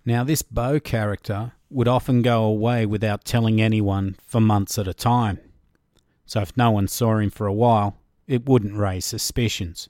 Now, 0.04 0.24
this 0.24 0.42
Bo 0.42 0.80
character 0.80 1.52
would 1.70 1.86
often 1.86 2.22
go 2.22 2.42
away 2.42 2.84
without 2.84 3.24
telling 3.24 3.60
anyone 3.60 4.16
for 4.26 4.40
months 4.40 4.76
at 4.76 4.88
a 4.88 4.94
time. 4.94 5.38
So 6.26 6.40
if 6.40 6.56
no 6.56 6.72
one 6.72 6.88
saw 6.88 7.18
him 7.18 7.30
for 7.30 7.46
a 7.46 7.52
while, 7.52 7.96
it 8.26 8.48
wouldn't 8.48 8.76
raise 8.76 9.06
suspicions. 9.06 9.88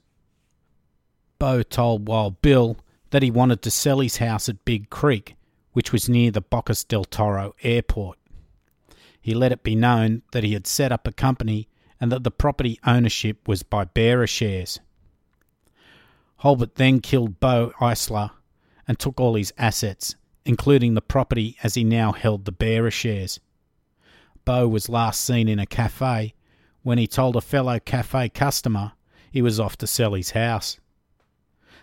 Bo 1.39 1.63
told 1.63 2.07
Wild 2.07 2.39
Bill 2.41 2.77
that 3.09 3.23
he 3.23 3.31
wanted 3.31 3.63
to 3.63 3.71
sell 3.71 3.99
his 3.99 4.17
house 4.17 4.47
at 4.47 4.63
Big 4.63 4.91
Creek, 4.91 5.35
which 5.73 5.91
was 5.91 6.09
near 6.09 6.31
the 6.31 6.41
Bocas 6.41 6.83
del 6.83 7.03
Toro 7.03 7.55
airport. 7.63 8.17
He 9.21 9.33
let 9.33 9.51
it 9.51 9.63
be 9.63 9.75
known 9.75 10.23
that 10.31 10.43
he 10.43 10.53
had 10.53 10.65
set 10.65 10.91
up 10.91 11.07
a 11.07 11.11
company 11.11 11.69
and 11.99 12.11
that 12.11 12.23
the 12.23 12.31
property 12.31 12.79
ownership 12.85 13.47
was 13.47 13.63
by 13.63 13.85
bearer 13.85 14.27
shares. 14.27 14.79
Holbert 16.37 16.75
then 16.75 16.99
killed 16.99 17.39
Bo 17.39 17.71
Icelar 17.79 18.31
and 18.87 18.97
took 18.97 19.19
all 19.19 19.35
his 19.35 19.53
assets, 19.59 20.15
including 20.43 20.95
the 20.95 21.01
property 21.01 21.55
as 21.61 21.75
he 21.75 21.83
now 21.83 22.11
held 22.11 22.45
the 22.45 22.51
bearer 22.51 22.89
shares. 22.89 23.39
Bo 24.43 24.67
was 24.67 24.89
last 24.89 25.23
seen 25.23 25.47
in 25.47 25.59
a 25.59 25.67
cafe 25.67 26.33
when 26.81 26.97
he 26.97 27.05
told 27.05 27.35
a 27.35 27.41
fellow 27.41 27.79
cafe 27.79 28.29
customer 28.29 28.93
he 29.31 29.41
was 29.41 29.59
off 29.59 29.77
to 29.77 29.87
sell 29.87 30.15
his 30.15 30.31
house. 30.31 30.79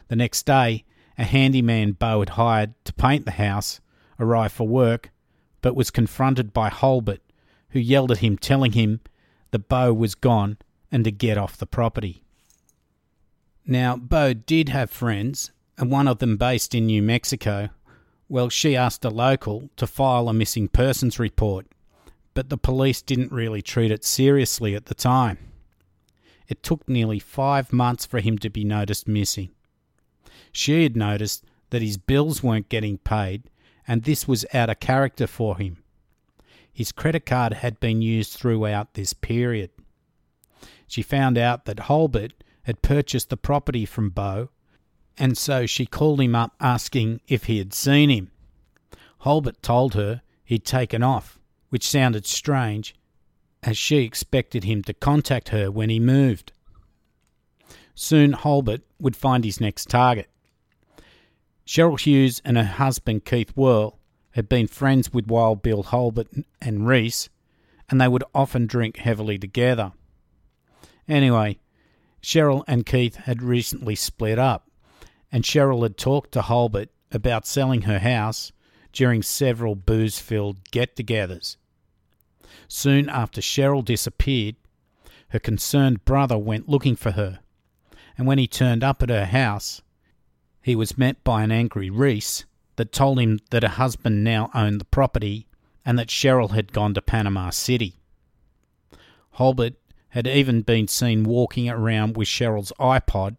The 0.08 0.16
next 0.16 0.44
day, 0.44 0.84
a 1.18 1.24
handyman 1.24 1.92
Bo 1.92 2.20
had 2.20 2.30
hired 2.30 2.74
to 2.84 2.92
paint 2.92 3.24
the 3.24 3.32
house 3.32 3.80
arrived 4.20 4.54
for 4.54 4.66
work, 4.66 5.10
but 5.60 5.76
was 5.76 5.90
confronted 5.90 6.52
by 6.52 6.70
Holbert, 6.70 7.20
who 7.70 7.80
yelled 7.80 8.12
at 8.12 8.18
him, 8.18 8.38
telling 8.38 8.72
him 8.72 9.00
that 9.50 9.68
Bo 9.68 9.92
was 9.92 10.14
gone 10.14 10.58
and 10.90 11.04
to 11.04 11.10
get 11.10 11.36
off 11.36 11.56
the 11.56 11.66
property. 11.66 12.22
Now, 13.66 13.96
Bo 13.96 14.32
did 14.32 14.70
have 14.70 14.90
friends, 14.90 15.50
and 15.76 15.90
one 15.90 16.08
of 16.08 16.18
them 16.18 16.36
based 16.36 16.74
in 16.74 16.86
New 16.86 17.02
Mexico. 17.02 17.68
Well, 18.28 18.48
she 18.48 18.76
asked 18.76 19.04
a 19.04 19.10
local 19.10 19.68
to 19.76 19.86
file 19.86 20.28
a 20.28 20.32
missing 20.32 20.68
persons 20.68 21.18
report, 21.18 21.66
but 22.34 22.48
the 22.48 22.56
police 22.56 23.02
didn't 23.02 23.32
really 23.32 23.60
treat 23.60 23.90
it 23.90 24.04
seriously 24.04 24.74
at 24.74 24.86
the 24.86 24.94
time. 24.94 25.38
It 26.46 26.62
took 26.62 26.88
nearly 26.88 27.18
five 27.18 27.72
months 27.72 28.06
for 28.06 28.20
him 28.20 28.38
to 28.38 28.48
be 28.48 28.64
noticed 28.64 29.06
missing. 29.06 29.50
She 30.52 30.82
had 30.82 30.96
noticed 30.96 31.44
that 31.70 31.82
his 31.82 31.96
bills 31.96 32.42
weren't 32.42 32.68
getting 32.68 32.98
paid, 32.98 33.44
and 33.86 34.02
this 34.02 34.26
was 34.26 34.46
out 34.52 34.70
of 34.70 34.80
character 34.80 35.26
for 35.26 35.58
him. 35.58 35.82
His 36.72 36.92
credit 36.92 37.26
card 37.26 37.54
had 37.54 37.80
been 37.80 38.02
used 38.02 38.32
throughout 38.32 38.94
this 38.94 39.12
period. 39.12 39.70
She 40.86 41.02
found 41.02 41.36
out 41.36 41.64
that 41.64 41.80
Holbert 41.80 42.32
had 42.62 42.82
purchased 42.82 43.30
the 43.30 43.36
property 43.36 43.84
from 43.84 44.10
Bo 44.10 44.50
and 45.18 45.36
so 45.36 45.66
she 45.66 45.84
called 45.84 46.20
him 46.20 46.34
up 46.34 46.54
asking 46.60 47.20
if 47.26 47.44
he 47.44 47.58
had 47.58 47.74
seen 47.74 48.08
him. 48.08 48.30
Holbert 49.18 49.60
told 49.62 49.94
her 49.94 50.22
he'd 50.44 50.64
taken 50.64 51.02
off, 51.02 51.38
which 51.70 51.86
sounded 51.88 52.24
strange, 52.24 52.94
as 53.62 53.76
she 53.76 53.98
expected 53.98 54.64
him 54.64 54.82
to 54.84 54.94
contact 54.94 55.48
her 55.48 55.70
when 55.70 55.90
he 55.90 55.98
moved. 55.98 56.52
Soon 57.94 58.32
Holbert 58.32 58.82
would 59.00 59.16
find 59.16 59.44
his 59.44 59.60
next 59.60 59.88
target. 59.90 60.28
Cheryl 61.68 62.00
Hughes 62.00 62.40
and 62.46 62.56
her 62.56 62.64
husband 62.64 63.26
Keith 63.26 63.50
Whirl 63.54 63.98
had 64.30 64.48
been 64.48 64.68
friends 64.68 65.12
with 65.12 65.26
Wild 65.26 65.60
Bill 65.60 65.82
Holbert 65.82 66.28
and 66.62 66.86
Reese, 66.86 67.28
and 67.90 68.00
they 68.00 68.08
would 68.08 68.24
often 68.34 68.66
drink 68.66 68.96
heavily 68.96 69.36
together. 69.36 69.92
Anyway, 71.06 71.58
Cheryl 72.22 72.64
and 72.66 72.86
Keith 72.86 73.16
had 73.16 73.42
recently 73.42 73.94
split 73.94 74.38
up, 74.38 74.70
and 75.30 75.44
Cheryl 75.44 75.82
had 75.82 75.98
talked 75.98 76.32
to 76.32 76.40
Holbert 76.40 76.88
about 77.12 77.46
selling 77.46 77.82
her 77.82 77.98
house 77.98 78.50
during 78.94 79.22
several 79.22 79.74
booze 79.74 80.18
filled 80.18 80.70
get 80.70 80.96
togethers. 80.96 81.58
Soon 82.66 83.10
after 83.10 83.42
Cheryl 83.42 83.84
disappeared, 83.84 84.56
her 85.28 85.38
concerned 85.38 86.06
brother 86.06 86.38
went 86.38 86.66
looking 86.66 86.96
for 86.96 87.10
her, 87.10 87.40
and 88.16 88.26
when 88.26 88.38
he 88.38 88.46
turned 88.46 88.82
up 88.82 89.02
at 89.02 89.10
her 89.10 89.26
house, 89.26 89.82
he 90.68 90.76
was 90.76 90.98
met 90.98 91.24
by 91.24 91.42
an 91.42 91.50
angry 91.50 91.88
Reese 91.88 92.44
that 92.76 92.92
told 92.92 93.18
him 93.18 93.38
that 93.50 93.62
her 93.62 93.70
husband 93.70 94.22
now 94.22 94.50
owned 94.52 94.80
the 94.80 94.84
property 94.84 95.46
and 95.82 95.98
that 95.98 96.08
Cheryl 96.08 96.50
had 96.50 96.74
gone 96.74 96.92
to 96.92 97.00
Panama 97.00 97.48
City. 97.48 98.00
Holbert 99.36 99.76
had 100.10 100.26
even 100.26 100.60
been 100.60 100.86
seen 100.86 101.24
walking 101.24 101.70
around 101.70 102.18
with 102.18 102.28
Cheryl's 102.28 102.72
iPod, 102.78 103.36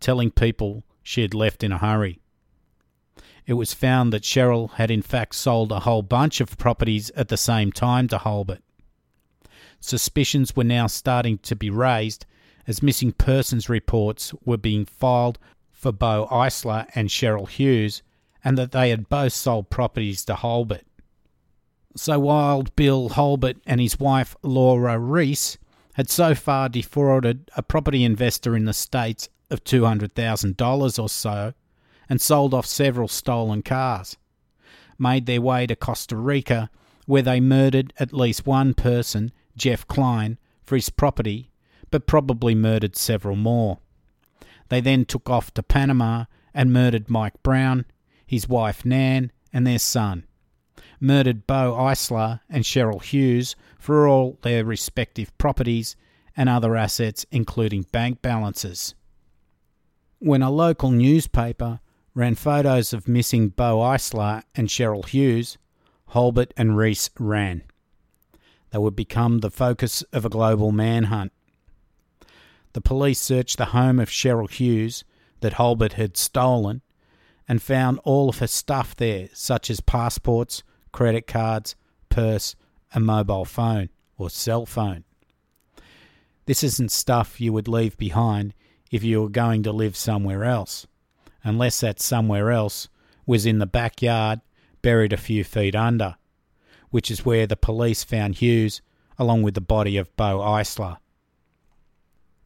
telling 0.00 0.32
people 0.32 0.82
she 1.04 1.22
had 1.22 1.34
left 1.34 1.62
in 1.62 1.70
a 1.70 1.78
hurry. 1.78 2.18
It 3.46 3.54
was 3.54 3.72
found 3.72 4.12
that 4.12 4.24
Cheryl 4.24 4.72
had 4.72 4.90
in 4.90 5.02
fact 5.02 5.36
sold 5.36 5.70
a 5.70 5.80
whole 5.80 6.02
bunch 6.02 6.40
of 6.40 6.58
properties 6.58 7.10
at 7.10 7.28
the 7.28 7.36
same 7.36 7.70
time 7.70 8.08
to 8.08 8.18
Holbert. 8.18 8.62
Suspicions 9.78 10.56
were 10.56 10.64
now 10.64 10.88
starting 10.88 11.38
to 11.38 11.54
be 11.54 11.70
raised 11.70 12.26
as 12.66 12.82
missing 12.82 13.12
persons 13.12 13.68
reports 13.68 14.34
were 14.44 14.56
being 14.56 14.84
filed 14.84 15.38
for 15.82 15.90
Bo 15.90 16.28
Icelar 16.30 16.86
and 16.94 17.08
Cheryl 17.08 17.48
Hughes, 17.48 18.02
and 18.44 18.56
that 18.56 18.70
they 18.70 18.90
had 18.90 19.08
both 19.08 19.32
sold 19.32 19.68
properties 19.68 20.24
to 20.26 20.34
Holbert. 20.34 20.84
So 21.96 22.20
Wild 22.20 22.74
Bill 22.76 23.10
Holbert 23.10 23.56
and 23.66 23.80
his 23.80 23.98
wife 23.98 24.36
Laura 24.44 24.96
Reese 24.96 25.58
had 25.94 26.08
so 26.08 26.36
far 26.36 26.68
defrauded 26.68 27.50
a 27.56 27.64
property 27.64 28.04
investor 28.04 28.56
in 28.56 28.64
the 28.64 28.72
States 28.72 29.28
of 29.50 29.64
$200,000 29.64 31.02
or 31.02 31.08
so 31.08 31.52
and 32.08 32.20
sold 32.20 32.54
off 32.54 32.64
several 32.64 33.08
stolen 33.08 33.62
cars, 33.62 34.16
made 35.00 35.26
their 35.26 35.40
way 35.40 35.66
to 35.66 35.74
Costa 35.74 36.16
Rica, 36.16 36.70
where 37.06 37.22
they 37.22 37.40
murdered 37.40 37.92
at 37.98 38.12
least 38.12 38.46
one 38.46 38.72
person 38.72 39.32
Jeff 39.56 39.86
Klein, 39.88 40.38
for 40.64 40.76
his 40.76 40.90
property, 40.90 41.50
but 41.90 42.06
probably 42.06 42.54
murdered 42.54 42.94
several 42.94 43.36
more. 43.36 43.80
They 44.68 44.80
then 44.80 45.04
took 45.04 45.28
off 45.28 45.52
to 45.54 45.62
Panama 45.62 46.24
and 46.54 46.72
murdered 46.72 47.10
Mike 47.10 47.42
Brown, 47.42 47.86
his 48.26 48.48
wife 48.48 48.84
Nan, 48.84 49.32
and 49.52 49.66
their 49.66 49.78
son. 49.78 50.24
Murdered 51.00 51.46
Bo 51.46 51.74
Icelar 51.74 52.40
and 52.48 52.64
Cheryl 52.64 53.02
Hughes 53.02 53.56
for 53.78 54.06
all 54.06 54.38
their 54.42 54.64
respective 54.64 55.36
properties 55.36 55.96
and 56.36 56.48
other 56.48 56.76
assets, 56.76 57.26
including 57.30 57.86
bank 57.92 58.22
balances. 58.22 58.94
When 60.18 60.42
a 60.42 60.50
local 60.50 60.90
newspaper 60.90 61.80
ran 62.14 62.34
photos 62.34 62.92
of 62.92 63.08
missing 63.08 63.48
Bo 63.48 63.78
Icelar 63.78 64.42
and 64.54 64.68
Cheryl 64.68 65.06
Hughes, 65.06 65.58
Holbert 66.10 66.52
and 66.56 66.76
Reese 66.76 67.10
ran. 67.18 67.62
They 68.70 68.78
would 68.78 68.96
become 68.96 69.38
the 69.38 69.50
focus 69.50 70.02
of 70.12 70.24
a 70.24 70.30
global 70.30 70.72
manhunt. 70.72 71.32
The 72.72 72.80
police 72.80 73.20
searched 73.20 73.58
the 73.58 73.66
home 73.66 73.98
of 73.98 74.08
Cheryl 74.08 74.50
Hughes 74.50 75.04
that 75.40 75.54
Holbert 75.54 75.94
had 75.94 76.16
stolen 76.16 76.82
and 77.48 77.60
found 77.60 77.98
all 78.04 78.28
of 78.28 78.38
her 78.38 78.46
stuff 78.46 78.96
there, 78.96 79.28
such 79.34 79.68
as 79.68 79.80
passports, 79.80 80.62
credit 80.92 81.26
cards, 81.26 81.74
purse, 82.08 82.54
and 82.94 83.04
mobile 83.04 83.44
phone 83.44 83.90
or 84.16 84.30
cell 84.30 84.64
phone. 84.64 85.04
This 86.46 86.62
isn't 86.62 86.90
stuff 86.90 87.40
you 87.40 87.52
would 87.52 87.68
leave 87.68 87.96
behind 87.96 88.54
if 88.90 89.04
you 89.04 89.22
were 89.22 89.28
going 89.28 89.62
to 89.64 89.72
live 89.72 89.96
somewhere 89.96 90.44
else, 90.44 90.86
unless 91.44 91.80
that 91.80 92.00
somewhere 92.00 92.50
else 92.50 92.88
was 93.26 93.46
in 93.46 93.58
the 93.58 93.66
backyard, 93.66 94.40
buried 94.82 95.12
a 95.12 95.16
few 95.16 95.44
feet 95.44 95.74
under, 95.74 96.16
which 96.90 97.10
is 97.10 97.24
where 97.24 97.46
the 97.46 97.56
police 97.56 98.02
found 98.04 98.36
Hughes 98.36 98.82
along 99.18 99.42
with 99.42 99.54
the 99.54 99.60
body 99.60 99.96
of 99.96 100.14
Bo 100.16 100.40
Icelar. 100.40 100.98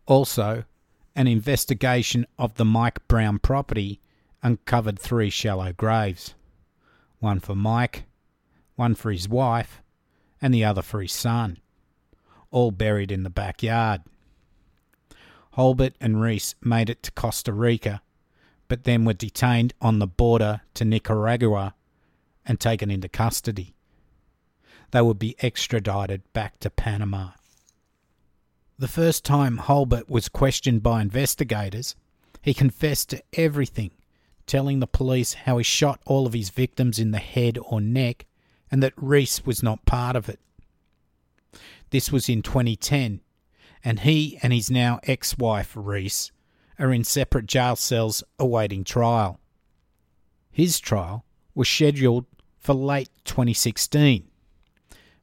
Also, 0.06 0.64
an 1.16 1.26
investigation 1.26 2.26
of 2.38 2.54
the 2.54 2.64
Mike 2.64 3.06
Brown 3.08 3.38
property 3.38 4.00
uncovered 4.42 4.98
three 4.98 5.30
shallow 5.30 5.72
graves 5.72 6.34
one 7.18 7.40
for 7.40 7.56
Mike, 7.56 8.04
one 8.76 8.94
for 8.94 9.10
his 9.10 9.28
wife, 9.28 9.82
and 10.40 10.52
the 10.52 10.64
other 10.64 10.82
for 10.82 11.00
his 11.00 11.12
son, 11.12 11.58
all 12.50 12.70
buried 12.70 13.10
in 13.10 13.22
the 13.22 13.30
backyard. 13.30 14.02
Holbert 15.56 15.94
and 16.00 16.20
Reese 16.20 16.54
made 16.60 16.90
it 16.90 17.02
to 17.04 17.10
Costa 17.12 17.52
Rica, 17.52 18.02
but 18.68 18.84
then 18.84 19.04
were 19.04 19.14
detained 19.14 19.72
on 19.80 19.98
the 19.98 20.06
border 20.06 20.60
to 20.74 20.84
Nicaragua 20.84 21.74
and 22.44 22.60
taken 22.60 22.90
into 22.90 23.08
custody. 23.08 23.74
They 24.90 25.00
would 25.00 25.18
be 25.18 25.36
extradited 25.40 26.22
back 26.32 26.60
to 26.60 26.70
Panama. 26.70 27.30
The 28.78 28.88
first 28.88 29.24
time 29.24 29.58
Holbert 29.58 30.08
was 30.08 30.28
questioned 30.28 30.82
by 30.82 31.00
investigators, 31.00 31.96
he 32.42 32.52
confessed 32.52 33.08
to 33.10 33.22
everything, 33.32 33.90
telling 34.46 34.80
the 34.80 34.86
police 34.86 35.32
how 35.32 35.56
he 35.56 35.64
shot 35.64 36.00
all 36.04 36.26
of 36.26 36.34
his 36.34 36.50
victims 36.50 36.98
in 36.98 37.10
the 37.10 37.18
head 37.18 37.58
or 37.58 37.80
neck 37.80 38.26
and 38.70 38.82
that 38.82 38.92
Reese 38.96 39.44
was 39.46 39.62
not 39.62 39.86
part 39.86 40.16
of 40.16 40.28
it. 40.28 40.40
This 41.90 42.10
was 42.10 42.28
in 42.28 42.42
2010, 42.42 43.20
and 43.84 44.00
he 44.00 44.38
and 44.42 44.52
his 44.52 44.70
now 44.70 45.00
ex 45.04 45.38
wife, 45.38 45.72
Reese, 45.74 46.32
are 46.78 46.92
in 46.92 47.04
separate 47.04 47.46
jail 47.46 47.76
cells 47.76 48.22
awaiting 48.38 48.84
trial. 48.84 49.40
His 50.50 50.80
trial 50.80 51.24
was 51.54 51.68
scheduled 51.68 52.26
for 52.58 52.74
late 52.74 53.10
2016, 53.24 54.28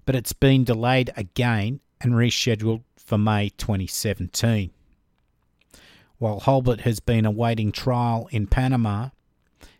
but 0.06 0.16
it's 0.16 0.34
been 0.34 0.64
delayed 0.64 1.12
again 1.16 1.82
and 2.02 2.14
rescheduled 2.14 2.82
for 3.04 3.18
May 3.18 3.50
2017. 3.50 4.72
While 6.18 6.40
Holbert 6.42 6.82
has 6.82 7.00
been 7.00 7.26
awaiting 7.26 7.72
trial 7.72 8.30
in 8.32 8.48
Panama, 8.48 9.10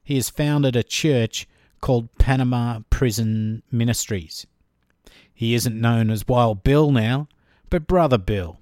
he 0.04 0.16
has 0.16 0.30
founded 0.30 0.76
a 0.76 0.84
church 0.84 1.48
called 1.80 2.16
Panama 2.18 2.80
Prison 2.90 3.64
Ministries. 3.72 4.46
He 5.34 5.54
isn't 5.54 5.80
known 5.80 6.10
as 6.10 6.28
Wild 6.28 6.64
Bill 6.64 6.92
now, 6.92 7.28
but 7.70 7.88
Brother 7.88 8.18
Bill. 8.18 8.60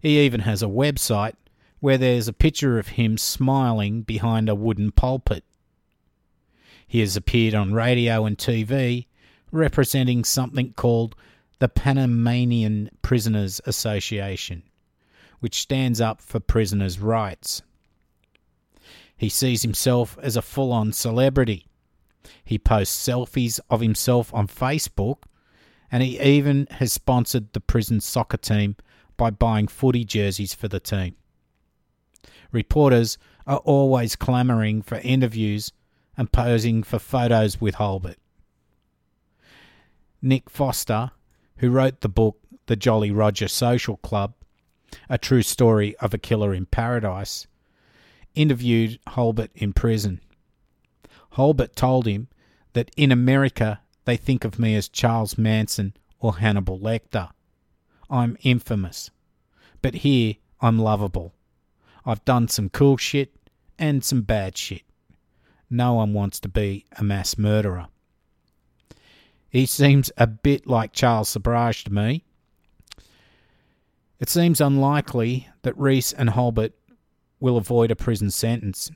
He 0.00 0.20
even 0.20 0.40
has 0.40 0.62
a 0.62 0.66
website 0.66 1.34
where 1.80 1.98
there's 1.98 2.28
a 2.28 2.32
picture 2.32 2.78
of 2.78 2.88
him 2.88 3.18
smiling 3.18 4.02
behind 4.02 4.48
a 4.48 4.54
wooden 4.54 4.92
pulpit. 4.92 5.44
He 6.86 7.00
has 7.00 7.16
appeared 7.16 7.54
on 7.54 7.74
radio 7.74 8.24
and 8.24 8.38
TV 8.38 9.06
representing 9.50 10.24
something 10.24 10.72
called 10.74 11.14
the 11.58 11.68
Panamanian 11.68 12.90
Prisoners 13.02 13.60
Association, 13.64 14.62
which 15.40 15.60
stands 15.60 16.00
up 16.00 16.20
for 16.20 16.40
prisoners' 16.40 16.98
rights. 16.98 17.62
He 19.16 19.28
sees 19.28 19.62
himself 19.62 20.18
as 20.22 20.36
a 20.36 20.42
full 20.42 20.72
on 20.72 20.92
celebrity. 20.92 21.66
He 22.44 22.58
posts 22.58 23.08
selfies 23.08 23.60
of 23.70 23.80
himself 23.80 24.32
on 24.34 24.48
Facebook, 24.48 25.22
and 25.90 26.02
he 26.02 26.20
even 26.20 26.66
has 26.72 26.92
sponsored 26.92 27.52
the 27.52 27.60
prison 27.60 28.00
soccer 28.00 28.36
team 28.36 28.76
by 29.16 29.30
buying 29.30 29.68
footy 29.68 30.04
jerseys 30.04 30.52
for 30.52 30.68
the 30.68 30.80
team. 30.80 31.14
Reporters 32.52 33.16
are 33.46 33.58
always 33.58 34.16
clamouring 34.16 34.82
for 34.82 34.96
interviews 34.98 35.72
and 36.16 36.32
posing 36.32 36.82
for 36.82 36.98
photos 36.98 37.60
with 37.60 37.76
Holbert. 37.76 38.16
Nick 40.20 40.50
Foster 40.50 41.12
who 41.58 41.70
wrote 41.70 42.00
the 42.00 42.08
book 42.08 42.38
The 42.66 42.76
Jolly 42.76 43.10
Roger 43.10 43.48
Social 43.48 43.96
Club, 43.98 44.34
a 45.08 45.18
true 45.18 45.42
story 45.42 45.96
of 45.96 46.14
a 46.14 46.18
killer 46.18 46.54
in 46.54 46.66
paradise, 46.66 47.46
interviewed 48.34 48.98
Holbert 49.08 49.50
in 49.54 49.72
prison. 49.72 50.20
Holbert 51.32 51.74
told 51.74 52.06
him 52.06 52.28
that 52.74 52.90
in 52.96 53.10
America 53.10 53.80
they 54.04 54.16
think 54.16 54.44
of 54.44 54.58
me 54.58 54.74
as 54.74 54.88
Charles 54.88 55.36
Manson 55.36 55.94
or 56.20 56.36
Hannibal 56.36 56.78
Lecter. 56.78 57.30
I'm 58.08 58.36
infamous. 58.42 59.10
But 59.82 59.96
here 59.96 60.34
I'm 60.60 60.78
lovable. 60.78 61.34
I've 62.04 62.24
done 62.24 62.48
some 62.48 62.68
cool 62.68 62.96
shit 62.96 63.34
and 63.78 64.04
some 64.04 64.22
bad 64.22 64.56
shit. 64.56 64.82
No 65.68 65.94
one 65.94 66.12
wants 66.12 66.38
to 66.40 66.48
be 66.48 66.86
a 66.96 67.02
mass 67.02 67.36
murderer. 67.36 67.88
He 69.56 69.64
seems 69.64 70.12
a 70.18 70.26
bit 70.26 70.66
like 70.66 70.92
Charles 70.92 71.34
Sobhraj 71.34 71.84
to 71.84 71.90
me. 71.90 72.24
It 74.20 74.28
seems 74.28 74.60
unlikely 74.60 75.48
that 75.62 75.78
Reese 75.78 76.12
and 76.12 76.28
Holbert 76.28 76.74
will 77.40 77.56
avoid 77.56 77.90
a 77.90 77.96
prison 77.96 78.30
sentence. 78.30 78.90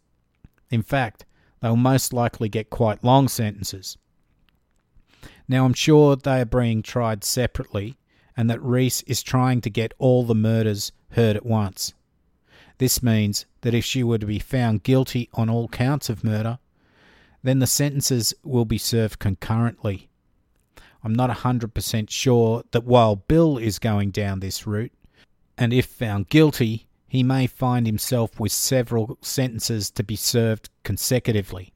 In 0.69 0.83
fact, 0.83 1.25
they'll 1.63 1.77
most 1.77 2.13
likely 2.13 2.51
get 2.51 2.69
quite 2.69 3.03
long 3.03 3.27
sentences. 3.27 3.97
Now, 5.49 5.65
I'm 5.65 5.73
sure 5.73 6.15
they 6.15 6.43
are 6.43 6.45
being 6.45 6.83
tried 6.83 7.25
separately 7.25 7.97
and 8.37 8.51
that 8.51 8.63
Reese 8.63 9.01
is 9.05 9.23
trying 9.23 9.63
to 9.63 9.71
get 9.71 9.95
all 9.97 10.25
the 10.25 10.35
murders 10.35 10.93
heard 11.13 11.37
at 11.37 11.47
once. 11.47 11.95
This 12.77 13.03
means 13.03 13.47
that 13.63 13.73
if 13.73 13.87
she 13.87 14.05
were 14.05 14.19
to 14.19 14.27
be 14.27 14.39
found 14.39 14.83
guilty 14.83 15.31
on 15.33 15.49
all 15.49 15.69
counts 15.69 16.11
of 16.11 16.23
murder, 16.23 16.59
then 17.43 17.61
the 17.61 17.67
sentences 17.67 18.35
will 18.45 18.67
be 18.67 18.77
served 18.77 19.19
concurrently. 19.19 20.10
I'm 21.03 21.15
not 21.15 21.31
100% 21.31 22.11
sure 22.11 22.63
that 22.73 22.85
while 22.85 23.17
Bill 23.17 23.59
is 23.59 23.79
going 23.79 24.11
down 24.11 24.41
this 24.41 24.67
route, 24.67 24.93
and 25.57 25.73
if 25.73 25.87
found 25.87 26.29
guilty, 26.29 26.89
he 27.07 27.23
may 27.23 27.47
find 27.47 27.87
himself 27.87 28.39
with 28.39 28.53
several 28.53 29.19
sentences 29.21 29.91
to 29.91 30.03
be 30.03 30.17
served 30.17 30.71
consecutively. 30.85 31.73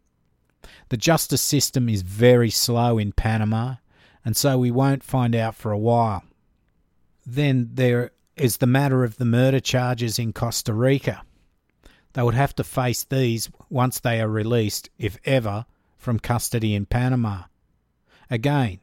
The 0.91 0.97
justice 0.97 1.43
system 1.43 1.89
is 1.89 2.03
very 2.03 2.51
slow 2.51 2.99
in 2.99 3.13
Panama, 3.13 3.77
and 4.25 4.37
so 4.37 4.59
we 4.59 4.71
won't 4.71 5.03
find 5.03 5.35
out 5.35 5.55
for 5.55 5.73
a 5.73 5.79
while. 5.79 6.23
Then 7.27 7.71
there 7.73 8.13
is 8.37 8.59
the 8.59 8.67
matter 8.67 9.05
of 9.05 9.17
the 9.17 9.25
murder 9.25 9.61
charges 9.61 10.19
in 10.19 10.33
Costa 10.33 10.73
Rica. 10.73 11.23
They 12.13 12.23
would 12.23 12.35
have 12.35 12.55
to 12.57 12.65
face 12.65 13.05
these 13.05 13.51
once 13.71 13.99
they 13.99 14.21
are 14.21 14.29
released, 14.29 14.89
if 14.99 15.19
ever, 15.25 15.67
from 15.97 16.21
custody 16.21 16.75
in 16.75 16.87
Panama. 16.87 17.45
Again, 18.31 18.81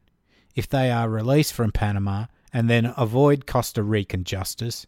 if 0.56 0.68
they 0.68 0.92
are 0.92 1.10
released 1.10 1.54
from 1.54 1.72
Panama 1.72 2.26
and 2.54 2.70
then 2.70 2.94
avoid 2.98 3.48
Costa 3.48 3.84
Rican 3.84 4.24
justice, 4.24 4.86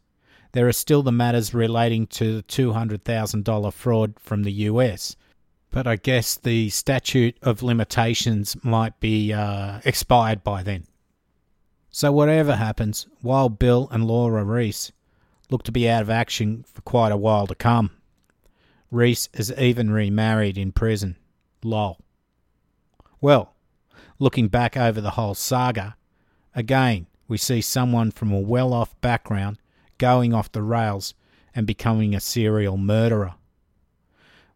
there 0.54 0.67
are 0.67 0.73
still 0.73 1.04
the 1.04 1.12
matters 1.12 1.54
relating 1.54 2.08
to 2.08 2.38
the 2.38 2.43
$200,000 2.43 3.73
fraud 3.73 4.13
from 4.19 4.43
the 4.43 4.52
US. 4.52 5.15
But 5.71 5.88
I 5.88 5.95
guess 5.95 6.36
the 6.36 6.69
statute 6.69 7.36
of 7.41 7.63
limitations 7.63 8.56
might 8.63 8.99
be 8.99 9.34
uh, 9.34 9.80
expired 9.84 10.43
by 10.43 10.62
then. 10.62 10.86
So, 11.89 12.12
whatever 12.12 12.56
happens, 12.56 13.08
Wild 13.21 13.60
Bill 13.60 13.88
and 13.91 14.06
Laura 14.06 14.43
Reese 14.43 14.91
look 15.49 15.63
to 15.63 15.71
be 15.71 15.89
out 15.89 16.02
of 16.02 16.10
action 16.10 16.65
for 16.71 16.82
quite 16.82 17.12
a 17.12 17.17
while 17.17 17.47
to 17.47 17.56
come. 17.56 17.91
Reese 18.91 19.30
is 19.34 19.52
even 19.58 19.89
remarried 19.89 20.58
in 20.58 20.71
prison. 20.71 21.17
Lol. 21.63 21.99
Well, 23.21 23.52
looking 24.23 24.47
back 24.47 24.77
over 24.77 25.01
the 25.01 25.12
whole 25.12 25.33
saga, 25.33 25.97
again, 26.55 27.05
we 27.27 27.38
see 27.38 27.59
someone 27.59 28.09
from 28.09 28.31
a 28.31 28.39
well 28.39 28.73
off 28.73 28.99
background 29.01 29.57
going 29.97 30.33
off 30.33 30.51
the 30.53 30.62
rails 30.62 31.13
and 31.53 31.67
becoming 31.67 32.15
a 32.15 32.21
serial 32.21 32.77
murderer. 32.77 33.36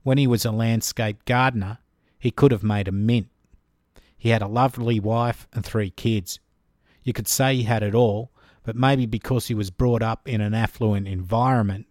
When 0.04 0.18
he 0.18 0.26
was 0.26 0.46
a 0.46 0.52
landscape 0.52 1.26
gardener, 1.26 1.80
he 2.18 2.32
could 2.32 2.54
have 2.54 2.64
made 2.64 2.88
a 2.88 2.94
mint. 2.94 3.28
He 4.18 4.30
had 4.30 4.42
a 4.42 4.48
lovely 4.48 5.02
wife 5.02 5.50
and 5.52 5.66
three 5.66 5.90
kids. 5.90 6.40
You 7.04 7.12
could 7.12 7.28
say 7.28 7.58
he 7.58 7.64
had 7.64 7.84
it 7.84 7.94
all, 7.94 8.32
but 8.64 8.78
maybe 8.78 9.06
because 9.06 9.48
he 9.48 9.54
was 9.54 9.70
brought 9.70 10.02
up 10.02 10.30
in 10.30 10.40
an 10.40 10.54
affluent 10.54 11.10
environment, 11.10 11.88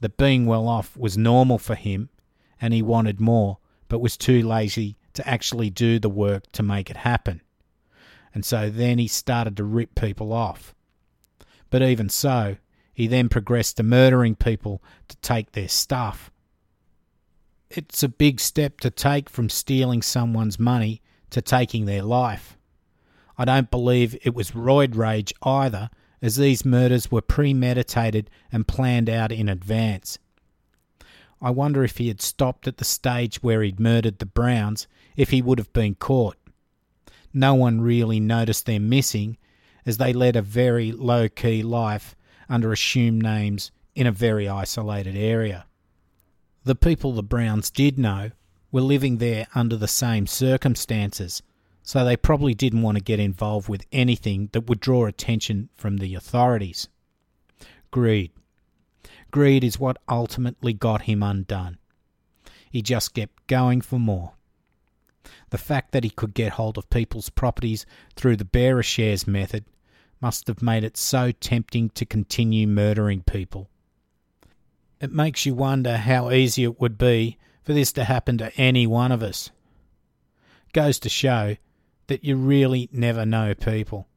that 0.00 0.18
being 0.18 0.44
well 0.44 0.68
off 0.68 0.94
was 0.94 1.16
normal 1.16 1.58
for 1.58 1.74
him 1.74 2.10
and 2.60 2.74
he 2.74 2.82
wanted 2.82 3.18
more, 3.18 3.58
but 3.88 4.00
was 4.00 4.18
too 4.18 4.46
lazy 4.46 4.98
to 5.18 5.28
actually 5.28 5.68
do 5.68 5.98
the 5.98 6.08
work 6.08 6.50
to 6.52 6.62
make 6.62 6.90
it 6.90 6.98
happen. 6.98 7.42
And 8.32 8.44
so 8.44 8.70
then 8.70 8.98
he 8.98 9.08
started 9.08 9.56
to 9.56 9.64
rip 9.64 9.96
people 9.96 10.32
off. 10.32 10.74
But 11.70 11.82
even 11.82 12.08
so, 12.08 12.56
he 12.94 13.08
then 13.08 13.28
progressed 13.28 13.78
to 13.78 13.82
murdering 13.82 14.36
people 14.36 14.80
to 15.08 15.16
take 15.16 15.52
their 15.52 15.68
stuff. 15.68 16.30
It's 17.68 18.04
a 18.04 18.08
big 18.08 18.38
step 18.38 18.78
to 18.80 18.90
take 18.90 19.28
from 19.28 19.48
stealing 19.48 20.02
someone's 20.02 20.58
money 20.58 21.02
to 21.30 21.42
taking 21.42 21.86
their 21.86 22.02
life. 22.02 22.56
I 23.36 23.44
don't 23.44 23.72
believe 23.72 24.16
it 24.22 24.36
was 24.36 24.52
roid 24.52 24.96
rage 24.96 25.34
either, 25.42 25.90
as 26.22 26.36
these 26.36 26.64
murders 26.64 27.10
were 27.10 27.20
premeditated 27.20 28.30
and 28.52 28.68
planned 28.68 29.10
out 29.10 29.32
in 29.32 29.48
advance. 29.48 30.18
I 31.40 31.50
wonder 31.50 31.82
if 31.82 31.98
he 31.98 32.08
had 32.08 32.22
stopped 32.22 32.66
at 32.66 32.78
the 32.78 32.84
stage 32.84 33.42
where 33.42 33.62
he'd 33.62 33.78
murdered 33.78 34.18
the 34.18 34.26
Browns, 34.26 34.86
if 35.18 35.30
he 35.30 35.42
would 35.42 35.58
have 35.58 35.72
been 35.74 35.96
caught. 35.96 36.36
No 37.34 37.52
one 37.52 37.82
really 37.82 38.20
noticed 38.20 38.64
them 38.64 38.88
missing, 38.88 39.36
as 39.84 39.98
they 39.98 40.12
led 40.14 40.36
a 40.36 40.42
very 40.42 40.92
low 40.92 41.28
key 41.28 41.62
life 41.62 42.14
under 42.48 42.72
assumed 42.72 43.22
names 43.22 43.70
in 43.94 44.06
a 44.06 44.12
very 44.12 44.48
isolated 44.48 45.16
area. 45.16 45.66
The 46.64 46.76
people 46.76 47.12
the 47.12 47.22
Browns 47.22 47.70
did 47.70 47.98
know 47.98 48.30
were 48.70 48.80
living 48.80 49.18
there 49.18 49.48
under 49.54 49.76
the 49.76 49.88
same 49.88 50.26
circumstances, 50.26 51.42
so 51.82 52.04
they 52.04 52.16
probably 52.16 52.54
didn't 52.54 52.82
want 52.82 52.96
to 52.96 53.02
get 53.02 53.18
involved 53.18 53.68
with 53.68 53.86
anything 53.90 54.50
that 54.52 54.68
would 54.68 54.78
draw 54.78 55.06
attention 55.06 55.68
from 55.74 55.96
the 55.96 56.14
authorities. 56.14 56.88
Greed. 57.90 58.30
Greed 59.30 59.64
is 59.64 59.80
what 59.80 59.98
ultimately 60.08 60.72
got 60.72 61.02
him 61.02 61.22
undone. 61.22 61.78
He 62.70 62.82
just 62.82 63.14
kept 63.14 63.46
going 63.46 63.80
for 63.80 63.98
more. 63.98 64.34
The 65.50 65.58
fact 65.58 65.92
that 65.92 66.04
he 66.04 66.10
could 66.10 66.34
get 66.34 66.52
hold 66.52 66.78
of 66.78 66.90
people's 66.90 67.30
properties 67.30 67.86
through 68.16 68.36
the 68.36 68.44
bearer 68.44 68.82
shares 68.82 69.26
method 69.26 69.64
must 70.20 70.48
have 70.48 70.62
made 70.62 70.84
it 70.84 70.96
so 70.96 71.30
tempting 71.30 71.90
to 71.90 72.04
continue 72.04 72.66
murdering 72.66 73.22
people. 73.22 73.68
It 75.00 75.12
makes 75.12 75.46
you 75.46 75.54
wonder 75.54 75.96
how 75.96 76.30
easy 76.30 76.64
it 76.64 76.80
would 76.80 76.98
be 76.98 77.38
for 77.62 77.72
this 77.72 77.92
to 77.92 78.04
happen 78.04 78.38
to 78.38 78.54
any 78.56 78.86
one 78.86 79.12
of 79.12 79.22
us. 79.22 79.50
Goes 80.72 80.98
to 81.00 81.08
show 81.08 81.56
that 82.08 82.24
you 82.24 82.36
really 82.36 82.88
never 82.92 83.24
know 83.24 83.54
people. 83.54 84.08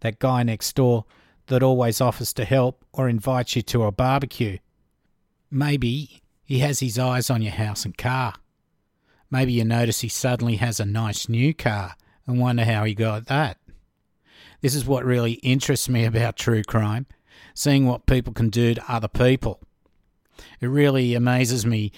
That 0.00 0.18
guy 0.18 0.42
next 0.42 0.74
door 0.74 1.04
that 1.46 1.62
always 1.62 2.00
offers 2.00 2.32
to 2.34 2.44
help 2.44 2.84
or 2.92 3.08
invites 3.08 3.54
you 3.54 3.62
to 3.62 3.84
a 3.84 3.92
barbecue. 3.92 4.58
Maybe 5.50 6.22
he 6.44 6.58
has 6.60 6.80
his 6.80 6.98
eyes 6.98 7.30
on 7.30 7.42
your 7.42 7.52
house 7.52 7.84
and 7.84 7.96
car. 7.96 8.34
Maybe 9.30 9.52
you 9.52 9.64
notice 9.64 10.00
he 10.00 10.08
suddenly 10.08 10.56
has 10.56 10.80
a 10.80 10.84
nice 10.84 11.28
new 11.28 11.52
car 11.52 11.94
and 12.26 12.40
wonder 12.40 12.64
how 12.64 12.84
he 12.84 12.94
got 12.94 13.26
that. 13.26 13.58
This 14.60 14.74
is 14.74 14.86
what 14.86 15.04
really 15.04 15.34
interests 15.34 15.88
me 15.88 16.04
about 16.04 16.36
true 16.36 16.62
crime 16.62 17.06
seeing 17.56 17.86
what 17.86 18.06
people 18.06 18.32
can 18.32 18.50
do 18.50 18.74
to 18.74 18.92
other 18.92 19.08
people. 19.08 19.60
It 20.60 20.66
really 20.66 21.14
amazes 21.14 21.64
me. 21.64 21.90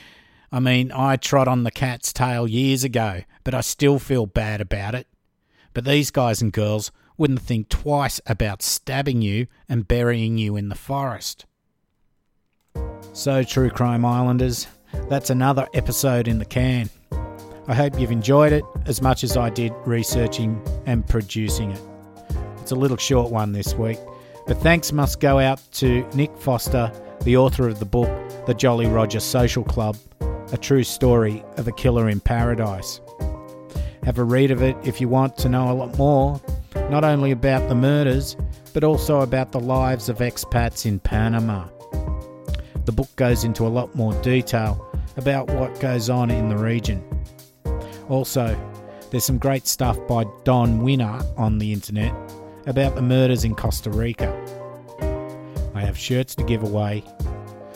I 0.53 0.61
mean, 0.61 0.93
I 0.93 1.17
trod 1.17 1.49
on 1.49 1.65
the 1.65 1.71
cat's 1.71 2.13
tail 2.13 2.47
years 2.47 2.85
ago, 2.85 3.23
but 3.45 3.55
I 3.55 3.61
still 3.61 3.99
feel 3.99 4.27
bad 4.27 4.61
about 4.61 4.95
it. 4.95 5.09
But 5.75 5.85
these 5.85 6.11
guys 6.11 6.41
and 6.41 6.53
girls 6.53 6.93
wouldn't 7.17 7.43
think 7.43 7.69
twice 7.69 8.21
about 8.27 8.63
stabbing 8.63 9.21
you 9.21 9.49
and 9.69 9.89
burying 9.89 10.39
you 10.39 10.57
in 10.57 10.69
the 10.69 10.75
forest. 10.77 11.45
So, 13.13 13.43
True 13.43 13.71
Crime 13.71 14.05
Islanders, 14.05 14.69
that's 15.09 15.31
another 15.31 15.67
episode 15.75 16.29
in 16.29 16.39
the 16.39 16.45
can. 16.45 16.89
I 17.69 17.75
hope 17.75 18.01
you've 18.01 18.11
enjoyed 18.11 18.55
it 18.55 18.65
as 18.87 19.03
much 19.03 19.23
as 19.23 19.37
I 19.37 19.51
did 19.51 19.75
researching 19.85 20.59
and 20.87 21.07
producing 21.07 21.71
it. 21.71 21.83
It's 22.63 22.71
a 22.71 22.75
little 22.75 22.97
short 22.97 23.31
one 23.31 23.53
this 23.53 23.75
week, 23.75 23.99
but 24.47 24.57
thanks 24.63 24.91
must 24.91 25.21
go 25.21 25.39
out 25.39 25.61
to 25.73 26.09
Nick 26.15 26.35
Foster, 26.39 26.91
the 27.25 27.37
author 27.37 27.69
of 27.69 27.79
the 27.79 27.85
book 27.85 28.09
The 28.47 28.55
Jolly 28.55 28.87
Roger 28.87 29.21
Social 29.21 29.65
Club, 29.65 29.99
a 30.51 30.57
true 30.57 30.83
story 30.83 31.45
of 31.59 31.69
a 31.69 31.73
killer 31.73 32.09
in 32.09 32.21
paradise. 32.21 33.03
Have 34.03 34.17
a 34.17 34.25
read 34.25 34.51
of 34.51 34.63
it 34.63 34.75
if 34.83 34.99
you 34.99 35.11
want 35.11 35.37
to 35.37 35.51
know 35.51 35.71
a 35.71 35.75
lot 35.75 35.99
more, 35.99 36.41
not 36.89 37.05
only 37.05 37.33
about 37.33 37.69
the 37.69 37.75
murders, 37.75 38.35
but 38.73 38.83
also 38.83 39.21
about 39.21 39.53
the 39.53 39.61
lives 39.61 40.09
of 40.09 40.21
expats 40.21 40.87
in 40.87 41.01
Panama. 41.01 41.69
The 42.87 42.93
book 42.93 43.15
goes 43.17 43.45
into 43.45 43.67
a 43.67 43.69
lot 43.69 43.95
more 43.95 44.15
detail 44.23 44.91
about 45.19 45.51
what 45.51 45.79
goes 45.81 46.09
on 46.09 46.31
in 46.31 46.49
the 46.49 46.57
region. 46.57 47.05
Also, 48.09 48.57
there's 49.11 49.25
some 49.25 49.39
great 49.39 49.67
stuff 49.67 49.99
by 50.07 50.25
Don 50.45 50.83
Winner 50.83 51.21
on 51.37 51.59
the 51.59 51.73
internet 51.73 52.15
about 52.67 52.95
the 52.95 53.03
murders 53.03 53.45
in 53.45 53.55
Costa 53.55 53.91
Rica. 53.91 54.33
I 55.75 55.81
have 55.81 55.97
shirts 55.97 56.35
to 56.37 56.45
give 56.45 56.63
away, 56.63 57.05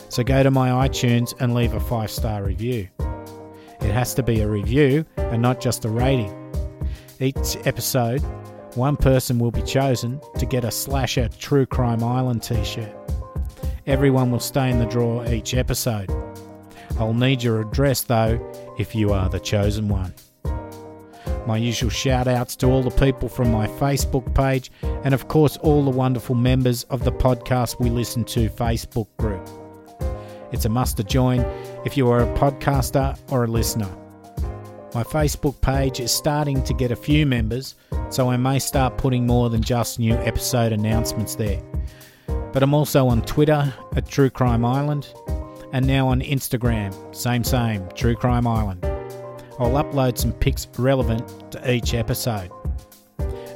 so 0.09 0.23
go 0.23 0.43
to 0.43 0.51
my 0.51 0.87
iTunes 0.87 1.33
and 1.39 1.53
leave 1.53 1.73
a 1.73 1.79
five 1.79 2.11
star 2.11 2.43
review. 2.43 2.87
It 3.81 3.91
has 3.91 4.13
to 4.15 4.23
be 4.23 4.41
a 4.41 4.47
review 4.47 5.05
and 5.17 5.41
not 5.41 5.59
just 5.59 5.85
a 5.85 5.89
rating. 5.89 6.33
Each 7.19 7.57
episode, 7.65 8.19
one 8.75 8.97
person 8.97 9.39
will 9.39 9.51
be 9.51 9.61
chosen 9.61 10.19
to 10.37 10.45
get 10.45 10.63
a 10.63 10.71
Slasher 10.71 11.29
True 11.29 11.65
Crime 11.65 12.03
Island 12.03 12.43
t 12.43 12.63
shirt. 12.63 12.95
Everyone 13.85 14.31
will 14.31 14.39
stay 14.39 14.69
in 14.69 14.79
the 14.79 14.85
draw 14.85 15.27
each 15.27 15.53
episode. 15.53 16.09
I'll 16.97 17.13
need 17.13 17.43
your 17.43 17.61
address 17.61 18.01
though 18.01 18.37
if 18.77 18.95
you 18.95 19.11
are 19.11 19.29
the 19.29 19.39
chosen 19.39 19.87
one. 19.87 20.13
My 21.45 21.57
usual 21.57 21.89
shout 21.89 22.27
outs 22.27 22.55
to 22.57 22.67
all 22.67 22.81
the 22.81 22.89
people 22.89 23.27
from 23.27 23.51
my 23.51 23.67
Facebook 23.67 24.33
page, 24.33 24.71
and 25.03 25.13
of 25.13 25.27
course, 25.27 25.57
all 25.57 25.83
the 25.83 25.89
wonderful 25.89 26.35
members 26.35 26.83
of 26.85 27.03
the 27.03 27.11
podcast 27.11 27.79
we 27.79 27.89
listen 27.89 28.23
to 28.25 28.49
Facebook 28.49 29.07
group. 29.17 29.47
It's 30.53 30.65
a 30.65 30.69
must 30.69 30.97
to 30.97 31.03
join 31.03 31.41
if 31.85 31.97
you 31.97 32.09
are 32.09 32.21
a 32.21 32.37
podcaster 32.37 33.19
or 33.29 33.43
a 33.43 33.47
listener. 33.47 33.89
My 34.93 35.03
Facebook 35.03 35.59
page 35.59 35.99
is 35.99 36.11
starting 36.11 36.63
to 36.63 36.73
get 36.73 36.91
a 36.91 36.95
few 36.95 37.25
members, 37.25 37.75
so 38.09 38.29
I 38.29 38.37
may 38.37 38.59
start 38.59 38.97
putting 38.97 39.25
more 39.25 39.49
than 39.49 39.61
just 39.61 39.99
new 39.99 40.13
episode 40.13 40.71
announcements 40.71 41.35
there. 41.35 41.61
But 42.27 42.61
I'm 42.61 42.75
also 42.75 43.07
on 43.07 43.23
Twitter 43.23 43.73
at 43.95 44.07
True 44.07 44.29
Crime 44.29 44.63
Island, 44.63 45.11
and 45.73 45.85
now 45.87 46.07
on 46.07 46.21
Instagram, 46.21 46.93
same, 47.13 47.43
same, 47.43 47.89
True 47.95 48.15
Crime 48.15 48.47
Island. 48.47 48.85
I'll 49.59 49.71
upload 49.71 50.17
some 50.17 50.31
pics 50.31 50.67
relevant 50.77 51.51
to 51.51 51.71
each 51.71 51.93
episode. 51.93 52.51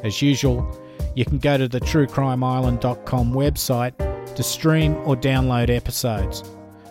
As 0.03 0.21
usual, 0.21 0.67
you 1.15 1.25
can 1.25 1.37
go 1.37 1.57
to 1.57 1.67
the 1.67 1.79
truecrimeisland.com 1.79 3.33
website 3.33 4.35
to 4.35 4.43
stream 4.43 4.95
or 5.05 5.15
download 5.15 5.69
episodes. 5.69 6.43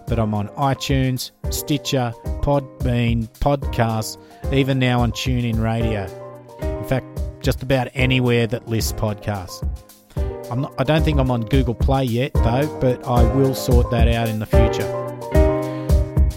But 0.07 0.21
I'm 0.21 0.33
on 0.35 0.49
iTunes, 0.51 1.33
Stitcher, 1.51 2.15
Podbean, 2.41 3.29
Podcasts, 3.41 4.17
even 4.53 4.79
now 4.79 5.01
on 5.01 5.11
TuneIn 5.11 5.61
Radio. 5.61 6.05
In 6.63 6.85
fact, 6.85 7.07
just 7.41 7.65
about 7.65 7.89
anywhere 7.95 8.47
that 8.47 8.69
lists 8.69 8.93
podcasts. 8.93 9.69
Not, 10.55 10.73
I 10.79 10.85
don't 10.85 11.03
think 11.03 11.19
I'm 11.19 11.33
on 11.33 11.43
Google 11.43 11.75
Play 11.75 12.05
yet, 12.05 12.33
though, 12.35 12.79
but 12.81 13.05
I 13.07 13.23
will 13.35 13.55
sort 13.55 13.91
that 13.91 14.07
out 14.07 14.29
in 14.29 14.39
the 14.39 14.47
future. 14.47 15.06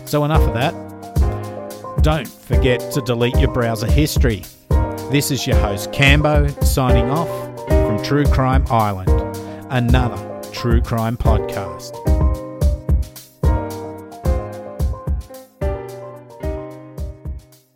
So, 0.10 0.24
enough 0.24 0.42
of 0.42 0.56
that. 0.56 0.74
Don't 2.02 2.28
forget 2.28 2.80
to 2.94 3.02
delete 3.02 3.38
your 3.38 3.52
browser 3.54 3.86
history. 3.86 4.44
This 5.12 5.30
is 5.30 5.46
your 5.46 5.56
host, 5.58 5.92
Cambo, 5.92 6.52
signing 6.64 7.12
off 7.12 7.30
from 7.68 8.04
True 8.04 8.26
Crime 8.26 8.66
Island, 8.72 9.12
another 9.70 10.42
true 10.52 10.82
crime 10.82 11.16
podcast. 11.16 12.29